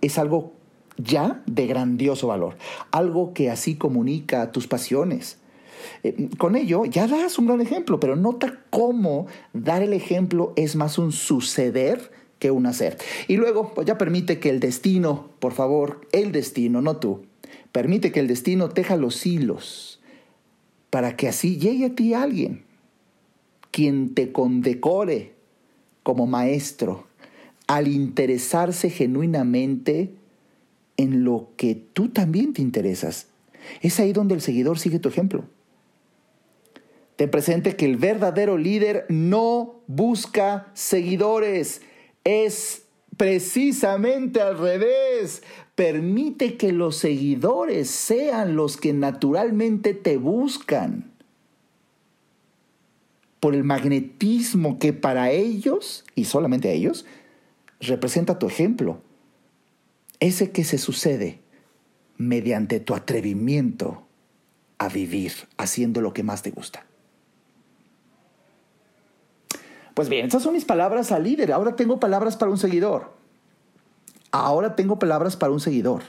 es 0.00 0.18
algo 0.18 0.52
ya 0.98 1.42
de 1.46 1.66
grandioso 1.66 2.28
valor, 2.28 2.56
algo 2.92 3.34
que 3.34 3.50
así 3.50 3.74
comunica 3.74 4.52
tus 4.52 4.68
pasiones. 4.68 5.37
Eh, 6.02 6.28
con 6.38 6.56
ello 6.56 6.84
ya 6.84 7.06
das 7.06 7.38
un 7.38 7.46
gran 7.46 7.60
ejemplo, 7.60 8.00
pero 8.00 8.16
nota 8.16 8.60
cómo 8.70 9.26
dar 9.52 9.82
el 9.82 9.92
ejemplo 9.92 10.52
es 10.56 10.76
más 10.76 10.98
un 10.98 11.12
suceder 11.12 12.10
que 12.38 12.50
un 12.50 12.66
hacer. 12.66 12.98
Y 13.26 13.36
luego, 13.36 13.72
pues 13.74 13.86
ya 13.86 13.98
permite 13.98 14.38
que 14.38 14.50
el 14.50 14.60
destino, 14.60 15.30
por 15.38 15.52
favor, 15.52 16.06
el 16.12 16.32
destino, 16.32 16.80
no 16.80 16.96
tú, 16.96 17.26
permite 17.72 18.12
que 18.12 18.20
el 18.20 18.28
destino 18.28 18.68
teja 18.68 18.96
los 18.96 19.26
hilos 19.26 20.00
para 20.90 21.16
que 21.16 21.28
así 21.28 21.58
llegue 21.58 21.86
a 21.86 21.94
ti 21.94 22.14
alguien, 22.14 22.64
quien 23.70 24.14
te 24.14 24.32
condecore 24.32 25.32
como 26.02 26.26
maestro 26.26 27.06
al 27.66 27.86
interesarse 27.86 28.88
genuinamente 28.88 30.14
en 30.96 31.22
lo 31.24 31.50
que 31.56 31.74
tú 31.74 32.08
también 32.08 32.54
te 32.54 32.62
interesas. 32.62 33.26
Es 33.82 34.00
ahí 34.00 34.12
donde 34.12 34.34
el 34.34 34.40
seguidor 34.40 34.78
sigue 34.78 34.98
tu 34.98 35.08
ejemplo. 35.08 35.44
Ten 37.18 37.32
presente 37.32 37.74
que 37.74 37.84
el 37.84 37.96
verdadero 37.96 38.56
líder 38.56 39.04
no 39.08 39.82
busca 39.88 40.70
seguidores, 40.72 41.82
es 42.22 42.84
precisamente 43.16 44.40
al 44.40 44.56
revés. 44.56 45.42
Permite 45.74 46.56
que 46.56 46.70
los 46.70 46.94
seguidores 46.94 47.90
sean 47.90 48.54
los 48.54 48.76
que 48.76 48.92
naturalmente 48.92 49.94
te 49.94 50.16
buscan 50.16 51.10
por 53.40 53.56
el 53.56 53.64
magnetismo 53.64 54.78
que 54.78 54.92
para 54.92 55.32
ellos, 55.32 56.04
y 56.14 56.26
solamente 56.26 56.68
a 56.68 56.72
ellos, 56.72 57.04
representa 57.80 58.38
tu 58.38 58.46
ejemplo 58.46 59.00
ese 60.20 60.52
que 60.52 60.62
se 60.62 60.78
sucede 60.78 61.40
mediante 62.16 62.78
tu 62.78 62.94
atrevimiento 62.94 64.06
a 64.78 64.88
vivir 64.88 65.32
haciendo 65.56 66.00
lo 66.00 66.12
que 66.12 66.22
más 66.22 66.42
te 66.42 66.52
gusta. 66.52 66.87
Pues 69.98 70.08
bien, 70.08 70.26
esas 70.26 70.44
son 70.44 70.52
mis 70.52 70.64
palabras 70.64 71.10
al 71.10 71.24
líder. 71.24 71.50
Ahora 71.50 71.74
tengo 71.74 71.98
palabras 71.98 72.36
para 72.36 72.52
un 72.52 72.56
seguidor. 72.56 73.10
Ahora 74.30 74.76
tengo 74.76 74.96
palabras 74.96 75.34
para 75.34 75.50
un 75.50 75.58
seguidor. 75.58 76.04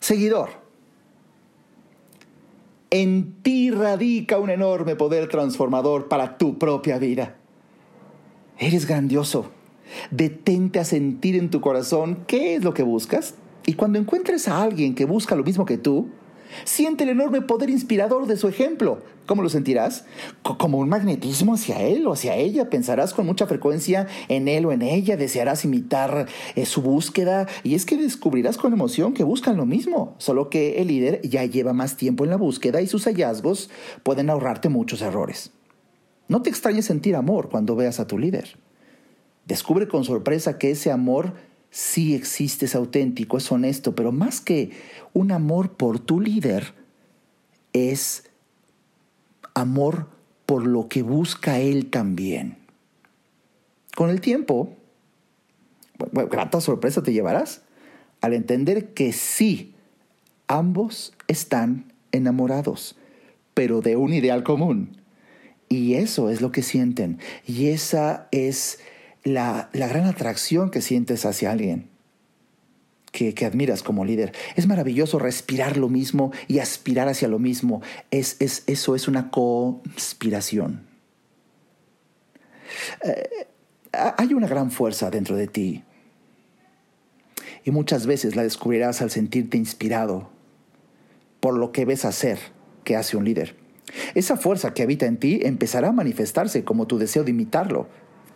Seguidor. 0.00 0.48
En 2.90 3.40
ti 3.44 3.70
radica 3.70 4.40
un 4.40 4.50
enorme 4.50 4.96
poder 4.96 5.28
transformador 5.28 6.08
para 6.08 6.36
tu 6.36 6.58
propia 6.58 6.98
vida. 6.98 7.36
Eres 8.58 8.84
grandioso 8.84 9.52
Detente 10.10 10.80
a 10.80 10.84
sentir 10.84 11.36
en 11.36 11.48
tu 11.48 11.60
corazón 11.60 12.24
qué 12.26 12.56
es 12.56 12.64
lo 12.64 12.74
que 12.74 12.82
buscas 12.82 13.36
y 13.66 13.74
cuando 13.74 14.00
encuentres 14.00 14.48
a 14.48 14.64
alguien 14.64 14.96
que 14.96 15.04
busca 15.04 15.36
lo 15.36 15.44
mismo 15.44 15.64
que 15.64 15.78
tú, 15.78 16.08
siente 16.64 17.04
el 17.04 17.10
enorme 17.10 17.42
poder 17.42 17.70
inspirador 17.70 18.26
de 18.26 18.36
su 18.36 18.48
ejemplo. 18.48 18.98
¿Cómo 19.26 19.42
lo 19.42 19.50
sentirás? 19.50 20.06
Como 20.42 20.78
un 20.78 20.88
magnetismo 20.88 21.54
hacia 21.54 21.82
él 21.82 22.06
o 22.06 22.12
hacia 22.12 22.36
ella. 22.36 22.70
Pensarás 22.70 23.12
con 23.12 23.26
mucha 23.26 23.46
frecuencia 23.46 24.06
en 24.28 24.48
él 24.48 24.64
o 24.64 24.72
en 24.72 24.80
ella, 24.80 25.18
desearás 25.18 25.64
imitar 25.64 26.26
eh, 26.54 26.64
su 26.64 26.80
búsqueda 26.80 27.46
y 27.62 27.74
es 27.74 27.84
que 27.84 27.98
descubrirás 27.98 28.56
con 28.56 28.72
emoción 28.72 29.12
que 29.12 29.24
buscan 29.24 29.56
lo 29.58 29.66
mismo, 29.66 30.14
solo 30.16 30.48
que 30.48 30.80
el 30.80 30.88
líder 30.88 31.20
ya 31.22 31.44
lleva 31.44 31.74
más 31.74 31.96
tiempo 31.96 32.24
en 32.24 32.30
la 32.30 32.36
búsqueda 32.36 32.80
y 32.80 32.86
sus 32.86 33.04
hallazgos 33.04 33.68
pueden 34.02 34.30
ahorrarte 34.30 34.70
muchos 34.70 35.02
errores. 35.02 35.50
No 36.28 36.42
te 36.42 36.50
extrañes 36.50 36.86
sentir 36.86 37.16
amor 37.16 37.48
cuando 37.50 37.76
veas 37.76 38.00
a 38.00 38.06
tu 38.06 38.18
líder. 38.18 38.56
Descubre 39.46 39.88
con 39.88 40.04
sorpresa 40.04 40.58
que 40.58 40.70
ese 40.70 40.90
amor 40.90 41.32
sí 41.70 42.14
existe, 42.14 42.66
es 42.66 42.74
auténtico, 42.74 43.38
es 43.38 43.50
honesto, 43.50 43.94
pero 43.94 44.12
más 44.12 44.40
que 44.40 44.70
un 45.12 45.32
amor 45.32 45.72
por 45.72 45.98
tu 45.98 46.20
líder, 46.20 46.74
es 47.72 48.24
amor 49.54 50.08
por 50.46 50.66
lo 50.66 50.88
que 50.88 51.02
busca 51.02 51.58
él 51.58 51.90
también. 51.90 52.56
Con 53.94 54.10
el 54.10 54.20
tiempo, 54.20 54.76
grata 56.12 56.60
sorpresa 56.60 57.02
te 57.02 57.12
llevarás 57.12 57.62
al 58.20 58.32
entender 58.34 58.94
que 58.94 59.12
sí, 59.12 59.74
ambos 60.46 61.12
están 61.26 61.92
enamorados, 62.12 62.96
pero 63.54 63.80
de 63.80 63.96
un 63.96 64.12
ideal 64.12 64.42
común. 64.42 64.96
Y 65.68 65.94
eso 65.94 66.30
es 66.30 66.40
lo 66.40 66.50
que 66.50 66.62
sienten. 66.62 67.18
Y 67.46 67.68
esa 67.68 68.28
es 68.30 68.78
la, 69.28 69.70
gran 69.72 70.06
atracción 70.06 70.70
que 70.70 70.80
sientes 70.80 71.24
hacia 71.24 71.50
alguien. 71.50 71.88
que, 73.12 73.46
admiras 73.46 73.82
como 73.82 74.04
líder. 74.04 74.32
Es 74.56 74.66
maravilloso 74.66 75.18
respirar 75.18 75.76
lo 75.76 75.88
mismo 75.88 76.32
y 76.46 76.58
aspirar 76.60 77.08
hacia 77.08 77.28
lo 77.28 77.38
mismo. 77.38 77.82
Es, 78.10 78.36
es, 78.40 78.62
eso 78.66 78.94
es 78.94 79.08
una 79.08 79.30
conspiración. 79.30 80.86
Eh, 83.04 83.46
hay 83.92 84.34
una 84.34 84.46
gran 84.46 84.70
fuerza 84.70 85.10
dentro 85.10 85.36
de 85.36 85.46
ti. 85.46 85.84
Y 87.64 87.70
muchas 87.70 88.06
veces 88.06 88.36
la 88.36 88.42
descubrirás 88.42 89.02
al 89.02 89.10
sentirte 89.10 89.56
inspirado 89.56 90.30
por 91.40 91.56
lo 91.56 91.72
que 91.72 91.84
ves 91.84 92.04
hacer 92.04 92.38
que 92.84 92.96
hace 92.96 93.16
un 93.16 93.24
líder. 93.24 93.56
Esa 94.14 94.36
fuerza 94.36 94.74
que 94.74 94.82
habita 94.82 95.06
en 95.06 95.18
ti 95.18 95.40
empezará 95.42 95.88
a 95.88 95.92
manifestarse 95.92 96.64
como 96.64 96.86
tu 96.86 96.98
deseo 96.98 97.24
de 97.24 97.30
imitarlo. 97.30 97.88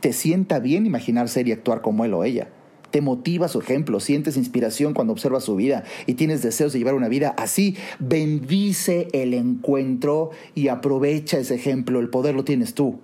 Te 0.03 0.13
sienta 0.13 0.59
bien 0.59 0.85
imaginar 0.85 1.29
ser 1.29 1.47
y 1.47 1.53
actuar 1.53 1.81
como 1.81 2.05
él 2.05 2.13
o 2.13 2.25
ella. 2.25 2.49
Te 2.91 3.01
motiva 3.01 3.47
su 3.47 3.61
ejemplo, 3.61 4.01
sientes 4.01 4.37
inspiración 4.37 4.95
cuando 4.95 5.13
observas 5.13 5.45
su 5.45 5.55
vida 5.55 5.85
y 6.07 6.15
tienes 6.15 6.43
deseos 6.43 6.73
de 6.73 6.81
llevar 6.81 6.95
una 6.95 7.07
vida 7.07 7.37
así. 7.39 7.77
Bendice 8.01 9.07
el 9.13 9.33
encuentro 9.33 10.31
y 10.57 10.67
aprovecha 10.67 11.39
ese 11.39 11.55
ejemplo. 11.55 12.01
El 12.01 12.09
poder 12.09 12.35
lo 12.35 12.43
tienes 12.43 12.75
tú. 12.75 12.99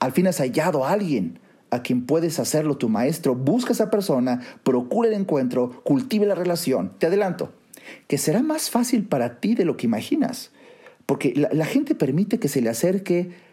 Al 0.00 0.12
fin 0.12 0.28
has 0.28 0.38
hallado 0.38 0.86
a 0.86 0.92
alguien 0.92 1.40
a 1.68 1.82
quien 1.82 2.06
puedes 2.06 2.38
hacerlo 2.38 2.78
tu 2.78 2.88
maestro. 2.88 3.34
Busca 3.34 3.72
a 3.72 3.74
esa 3.74 3.90
persona, 3.90 4.40
procura 4.62 5.10
el 5.10 5.14
encuentro, 5.14 5.82
cultive 5.84 6.24
la 6.24 6.34
relación. 6.34 6.94
Te 6.98 7.08
adelanto, 7.08 7.52
que 8.08 8.16
será 8.16 8.42
más 8.42 8.70
fácil 8.70 9.04
para 9.04 9.40
ti 9.40 9.54
de 9.54 9.66
lo 9.66 9.76
que 9.76 9.88
imaginas. 9.88 10.52
Porque 11.04 11.34
la, 11.36 11.50
la 11.52 11.66
gente 11.66 11.94
permite 11.94 12.38
que 12.38 12.48
se 12.48 12.62
le 12.62 12.70
acerque 12.70 13.51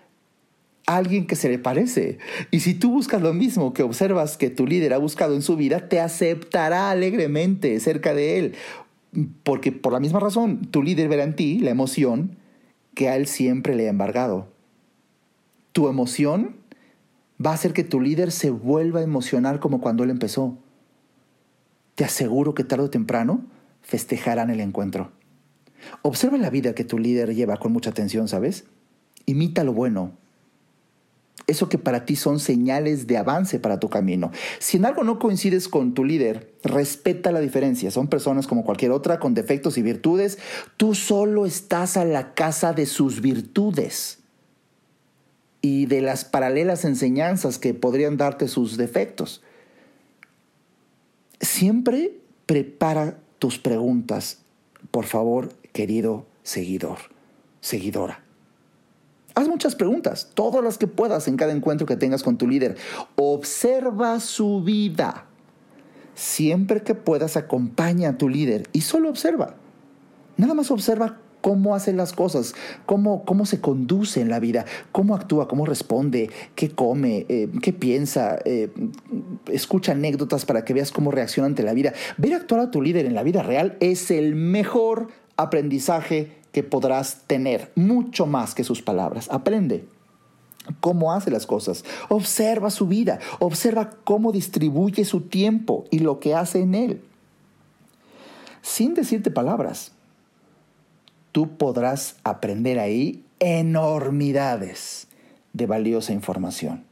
alguien 0.97 1.28
que 1.28 1.36
se 1.36 1.49
le 1.49 1.60
parece. 1.60 2.17
Y 2.52 2.62
si 2.62 2.73
tú 2.73 2.91
buscas 2.91 3.21
lo 3.21 3.34
mismo 3.34 3.73
que 3.73 3.84
observas 3.84 4.38
que 4.38 4.49
tu 4.49 4.65
líder 4.65 4.93
ha 4.93 4.97
buscado 4.97 5.36
en 5.36 5.41
su 5.41 5.56
vida, 5.56 5.88
te 5.88 5.99
aceptará 5.99 6.89
alegremente 6.89 7.80
cerca 7.80 8.13
de 8.13 8.39
él. 8.39 8.56
Porque 9.43 9.71
por 9.71 9.93
la 9.93 9.99
misma 9.99 10.19
razón, 10.19 10.65
tu 10.71 10.82
líder 10.82 11.08
verá 11.08 11.23
en 11.23 11.36
ti 11.36 11.60
la 11.60 11.69
emoción 11.69 12.38
que 12.95 13.08
a 13.08 13.15
él 13.15 13.28
siempre 13.28 13.75
le 13.75 13.88
ha 13.88 13.89
embargado. 13.91 14.47
Tu 15.73 15.88
emoción 15.88 16.56
va 17.43 17.52
a 17.52 17.54
hacer 17.54 17.73
que 17.73 17.84
tu 17.84 18.02
líder 18.02 18.32
se 18.32 18.49
vuelva 18.49 18.99
a 18.99 19.04
emocionar 19.04 19.60
como 19.60 19.82
cuando 19.82 20.04
él 20.04 20.10
empezó. 20.10 20.58
Te 21.93 22.04
aseguro 22.04 22.54
que 22.56 22.63
tarde 22.63 22.86
o 22.86 22.89
temprano 22.89 23.45
festejarán 23.82 24.49
el 24.49 24.60
encuentro. 24.60 25.12
Observa 26.02 26.38
la 26.38 26.49
vida 26.49 26.73
que 26.73 26.84
tu 26.84 26.97
líder 26.97 27.36
lleva 27.36 27.58
con 27.58 27.71
mucha 27.71 27.91
atención, 27.91 28.28
¿sabes? 28.28 28.65
Imita 29.25 29.63
lo 29.63 29.73
bueno, 29.73 30.13
eso 31.47 31.69
que 31.69 31.78
para 31.78 32.06
ti 32.06 32.15
son 32.15 32.39
señales 32.39 33.08
de 33.08 33.17
avance 33.17 33.60
para 33.60 33.80
tu 33.80 33.89
camino. 33.89 34.32
Si 34.60 34.78
en 34.78 34.86
algo 34.86 35.04
no 35.04 35.19
coincides 35.19 35.67
con 35.67 35.93
tu 35.93 36.04
líder, 36.06 36.54
respeta 36.63 37.32
la 37.32 37.39
diferencia. 37.39 37.91
Son 37.91 38.08
personas 38.08 38.47
como 38.47 38.63
cualquier 38.63 38.91
otra 38.91 39.19
con 39.19 39.34
defectos 39.34 39.78
y 39.78 39.82
virtudes. 39.82 40.38
Tú 40.78 40.95
solo 40.95 41.45
estás 41.45 41.97
a 41.97 42.06
la 42.06 42.34
casa 42.34 42.73
de 42.73 42.86
sus 42.86 43.21
virtudes 43.21 44.19
y 45.62 45.86
de 45.88 46.02
las 46.02 46.25
paralelas 46.25 46.86
enseñanzas 46.86 47.58
que 47.58 47.73
podrían 47.73 48.17
darte 48.17 48.47
sus 48.47 48.78
defectos. 48.78 49.41
Siempre 51.41 52.13
prepara 52.45 53.19
tus 53.39 53.60
preguntas, 53.60 54.39
por 54.91 55.06
favor, 55.06 55.54
querido 55.71 56.25
seguidor, 56.43 56.97
seguidora. 57.62 58.23
Haz 59.39 59.47
muchas 59.47 59.73
preguntas, 59.73 60.32
todas 60.34 60.62
las 60.62 60.78
que 60.78 60.88
puedas 60.88 61.30
en 61.30 61.38
cada 61.38 61.54
encuentro 61.54 61.88
que 61.88 61.95
tengas 61.95 62.23
con 62.23 62.38
tu 62.38 62.45
líder. 62.45 62.75
Observa 63.15 64.19
su 64.19 64.62
vida. 64.62 65.28
Siempre 66.13 66.84
que 66.84 66.93
puedas, 66.93 67.38
acompaña 67.38 68.10
a 68.10 68.17
tu 68.17 68.28
líder 68.28 68.67
y 68.73 68.82
solo 68.82 69.08
observa. 69.08 69.56
Nada 70.36 70.56
más 70.56 70.71
observa 70.71 71.19
cómo 71.39 71.73
hace 71.73 71.93
las 71.93 72.12
cosas, 72.12 72.54
cómo, 72.86 73.23
cómo 73.23 73.45
se 73.45 73.62
conduce 73.62 74.19
en 74.19 74.30
la 74.30 74.41
vida, 74.41 74.65
cómo 74.91 75.15
actúa, 75.15 75.47
cómo 75.47 75.65
responde, 75.65 76.30
qué 76.56 76.71
come, 76.71 77.25
eh, 77.30 77.49
qué 77.62 77.71
piensa. 77.71 78.39
Eh, 78.43 78.69
escucha 79.49 79.93
anécdotas 79.93 80.43
para 80.43 80.65
que 80.65 80.73
veas 80.73 80.91
cómo 80.91 81.12
reacciona 81.12 81.47
ante 81.47 81.63
la 81.63 81.71
vida. 81.71 81.93
Ver 82.17 82.34
actuar 82.34 82.60
a 82.60 82.71
tu 82.71 82.82
líder 82.82 83.06
en 83.06 83.15
la 83.15 83.23
vida 83.23 83.41
real 83.41 83.78
es 83.80 84.12
el 84.12 84.36
mejor 84.36 85.08
aprendizaje 85.38 86.38
que 86.51 86.63
podrás 86.63 87.23
tener, 87.27 87.71
mucho 87.75 88.25
más 88.25 88.55
que 88.55 88.63
sus 88.63 88.81
palabras. 88.81 89.27
Aprende 89.31 89.85
cómo 90.79 91.13
hace 91.13 91.31
las 91.31 91.45
cosas, 91.45 91.83
observa 92.09 92.69
su 92.69 92.88
vida, 92.88 93.19
observa 93.39 93.89
cómo 94.03 94.31
distribuye 94.31 95.05
su 95.05 95.21
tiempo 95.21 95.85
y 95.89 95.99
lo 95.99 96.19
que 96.19 96.35
hace 96.35 96.62
en 96.62 96.75
él. 96.75 97.01
Sin 98.62 98.93
decirte 98.93 99.31
palabras, 99.31 99.91
tú 101.31 101.57
podrás 101.57 102.17
aprender 102.23 102.79
ahí 102.79 103.23
enormidades 103.39 105.07
de 105.53 105.65
valiosa 105.65 106.13
información. 106.13 106.85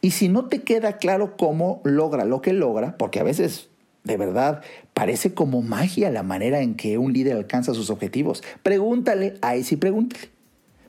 Y 0.00 0.12
si 0.12 0.28
no 0.28 0.46
te 0.46 0.62
queda 0.62 0.96
claro 0.96 1.36
cómo 1.36 1.80
logra 1.84 2.24
lo 2.24 2.40
que 2.40 2.52
logra, 2.52 2.96
porque 2.96 3.20
a 3.20 3.24
veces 3.24 3.68
de 4.08 4.16
verdad, 4.16 4.62
parece 4.94 5.34
como 5.34 5.62
magia 5.62 6.10
la 6.10 6.24
manera 6.24 6.60
en 6.60 6.74
que 6.74 6.98
un 6.98 7.12
líder 7.12 7.36
alcanza 7.36 7.74
sus 7.74 7.90
objetivos. 7.90 8.42
Pregúntale, 8.64 9.34
ahí 9.42 9.62
sí 9.62 9.76
pregúntale. 9.76 10.30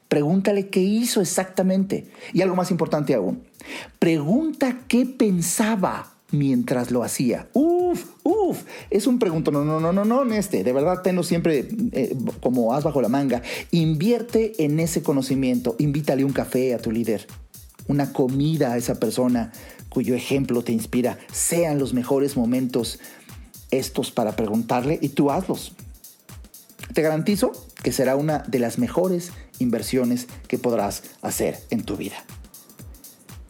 Pregúntale 0.07 0.69
qué 0.69 0.79
hizo 0.79 1.21
exactamente. 1.21 2.07
Y 2.33 2.41
algo 2.41 2.55
más 2.55 2.71
importante 2.71 3.13
aún, 3.13 3.43
pregunta 3.99 4.79
qué 4.87 5.05
pensaba 5.05 6.15
mientras 6.31 6.89
lo 6.89 7.03
hacía. 7.03 7.49
Uf, 7.53 8.05
uf, 8.23 8.63
es 8.89 9.05
un 9.05 9.19
pregunto, 9.19 9.51
no, 9.51 9.63
no, 9.65 9.79
no, 9.79 9.91
no, 9.91 10.05
no, 10.05 10.33
este, 10.33 10.63
de 10.63 10.73
verdad 10.73 11.01
tenlo 11.01 11.23
siempre 11.23 11.67
eh, 11.91 12.15
como 12.39 12.73
as 12.73 12.83
bajo 12.83 13.01
la 13.01 13.09
manga. 13.09 13.41
Invierte 13.71 14.63
en 14.63 14.79
ese 14.79 15.03
conocimiento, 15.03 15.75
invítale 15.77 16.23
un 16.23 16.33
café 16.33 16.73
a 16.73 16.79
tu 16.79 16.91
líder, 16.91 17.27
una 17.87 18.13
comida 18.13 18.73
a 18.73 18.77
esa 18.77 18.99
persona, 18.99 19.51
cuyo 19.89 20.15
ejemplo 20.15 20.63
te 20.63 20.71
inspira, 20.71 21.17
sean 21.31 21.79
los 21.79 21.93
mejores 21.93 22.37
momentos 22.37 22.99
estos 23.71 24.11
para 24.11 24.35
preguntarle 24.35 24.99
y 25.01 25.09
tú 25.09 25.31
hazlos. 25.31 25.73
Te 26.93 27.01
garantizo 27.01 27.51
que 27.83 27.91
será 27.91 28.15
una 28.15 28.39
de 28.39 28.59
las 28.59 28.77
mejores 28.77 29.31
inversiones 29.59 30.27
que 30.47 30.57
podrás 30.57 31.03
hacer 31.21 31.59
en 31.69 31.83
tu 31.83 31.97
vida. 31.97 32.23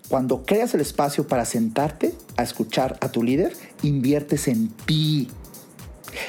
Cuando 0.10 0.44
creas 0.44 0.74
el 0.74 0.82
espacio 0.82 1.28
para 1.28 1.46
sentarte 1.46 2.16
a 2.36 2.44
escuchar 2.44 2.98
a 3.00 3.10
tu 3.10 3.24
líder, 3.24 3.56
inviertes 3.84 4.48
en 4.48 4.70
ti. 4.70 5.30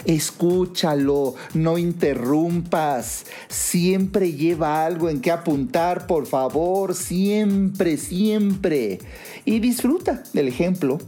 Escúchalo, 0.05 1.35
no 1.55 1.79
interrumpas. 1.79 3.27
Siempre 3.49 4.33
lleva 4.33 4.85
algo 4.85 5.09
en 5.09 5.21
que 5.21 5.31
apuntar, 5.31 6.07
por 6.07 6.27
favor, 6.27 6.95
siempre, 6.95 7.97
siempre 7.97 9.01
y 9.45 9.61
disfruta 9.61 10.23
del 10.33 10.49
ejemplo 10.49 10.99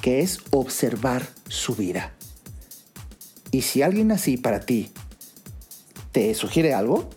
que 0.00 0.20
es 0.20 0.40
observar 0.50 1.26
su 1.48 1.74
vida. 1.74 2.12
Y 3.50 3.62
si 3.62 3.82
alguien 3.82 4.12
así 4.12 4.36
para 4.36 4.60
ti 4.60 4.90
te 6.12 6.34
sugiere 6.34 6.74
algo, 6.74 7.08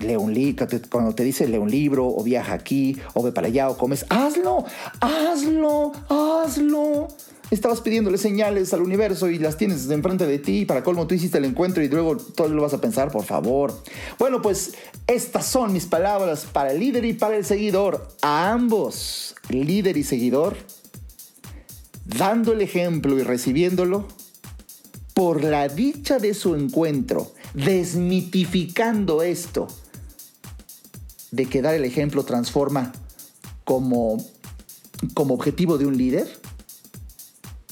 lee 0.00 0.16
un 0.16 0.32
libro, 0.32 0.66
cuando 0.90 1.14
te 1.14 1.24
dice 1.24 1.46
lee 1.48 1.58
un 1.58 1.70
libro, 1.70 2.06
o 2.06 2.22
viaja 2.22 2.54
aquí, 2.54 2.96
o 3.14 3.22
ve 3.22 3.32
para 3.32 3.48
allá, 3.48 3.70
o 3.70 3.76
comes, 3.76 4.06
hazlo, 4.08 4.64
hazlo, 5.00 5.92
hazlo. 6.08 7.08
Estabas 7.50 7.82
pidiéndole 7.82 8.18
señales 8.18 8.72
al 8.72 8.82
universo 8.82 9.28
y 9.28 9.38
las 9.38 9.56
tienes 9.56 9.88
enfrente 9.90 10.26
de 10.26 10.38
ti. 10.38 10.64
Para 10.64 10.82
colmo, 10.82 11.06
tú 11.06 11.14
hiciste 11.14 11.38
el 11.38 11.44
encuentro 11.44 11.82
y 11.82 11.88
luego 11.88 12.16
todo 12.16 12.48
lo 12.48 12.62
vas 12.62 12.74
a 12.74 12.80
pensar, 12.80 13.10
por 13.10 13.24
favor. 13.24 13.82
Bueno, 14.18 14.40
pues 14.40 14.74
estas 15.06 15.46
son 15.46 15.72
mis 15.72 15.86
palabras 15.86 16.46
para 16.50 16.72
el 16.72 16.80
líder 16.80 17.04
y 17.04 17.12
para 17.12 17.36
el 17.36 17.44
seguidor. 17.44 18.08
A 18.22 18.50
ambos, 18.50 19.34
líder 19.50 19.96
y 19.96 20.04
seguidor, 20.04 20.56
dando 22.04 22.52
el 22.52 22.62
ejemplo 22.62 23.18
y 23.18 23.22
recibiéndolo 23.22 24.08
por 25.12 25.44
la 25.44 25.68
dicha 25.68 26.18
de 26.18 26.34
su 26.34 26.54
encuentro, 26.54 27.30
desmitificando 27.52 29.22
esto 29.22 29.68
de 31.30 31.46
que 31.46 31.62
dar 31.62 31.74
el 31.74 31.84
ejemplo 31.84 32.24
transforma 32.24 32.92
como, 33.64 34.24
como 35.14 35.34
objetivo 35.34 35.78
de 35.78 35.86
un 35.86 35.96
líder 35.96 36.43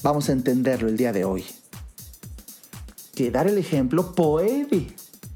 Vamos 0.03 0.27
a 0.27 0.33
entenderlo 0.33 0.89
el 0.89 0.97
día 0.97 1.13
de 1.13 1.23
hoy. 1.23 1.45
Que 3.15 3.31
dar 3.31 3.47
el 3.47 3.57
ejemplo 3.57 4.13
puede, 4.13 4.93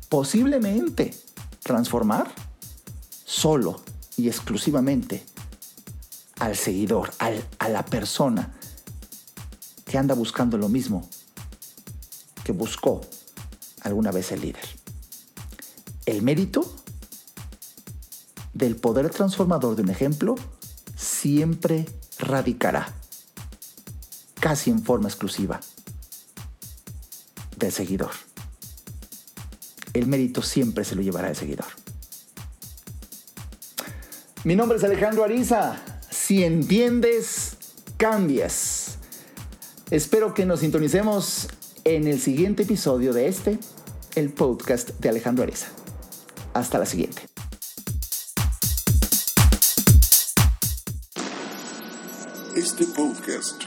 posiblemente, 0.09 1.15
transformar 1.63 2.29
solo 3.23 3.81
y 4.17 4.27
exclusivamente 4.27 5.23
al 6.39 6.57
seguidor, 6.57 7.13
a 7.19 7.69
la 7.69 7.85
persona 7.85 8.53
que 9.85 9.97
anda 9.97 10.15
buscando 10.15 10.57
lo 10.57 10.67
mismo 10.67 11.07
que 12.43 12.51
buscó 12.51 12.99
alguna 13.83 14.11
vez 14.11 14.33
el 14.33 14.41
líder. 14.41 14.67
El 16.05 16.23
mérito 16.23 16.69
del 18.53 18.75
poder 18.75 19.09
transformador 19.11 19.77
de 19.77 19.83
un 19.83 19.89
ejemplo 19.91 20.35
siempre 20.97 21.85
radicará 22.19 22.96
casi 24.47 24.71
en 24.71 24.81
forma 24.81 25.09
exclusiva 25.09 25.59
del 27.57 27.69
seguidor. 27.69 28.11
El 29.91 30.07
mérito 30.07 30.41
siempre 30.41 30.85
se 30.85 30.95
lo 30.95 31.01
llevará 31.01 31.27
el 31.27 31.35
seguidor. 31.35 31.65
Mi 34.45 34.55
nombre 34.55 34.77
es 34.77 34.85
Alejandro 34.85 35.25
Ariza. 35.25 35.75
Si 36.09 36.45
entiendes, 36.45 37.57
cambias. 37.97 38.99
Espero 39.91 40.33
que 40.33 40.45
nos 40.45 40.61
sintonicemos 40.61 41.49
en 41.83 42.07
el 42.07 42.21
siguiente 42.21 42.63
episodio 42.63 43.11
de 43.11 43.27
este, 43.27 43.59
el 44.15 44.29
podcast 44.29 44.91
de 44.91 45.09
Alejandro 45.09 45.43
Ariza. 45.43 45.67
Hasta 46.53 46.79
la 46.79 46.85
siguiente. 46.85 47.23
Este 52.55 52.85
podcast 52.95 53.66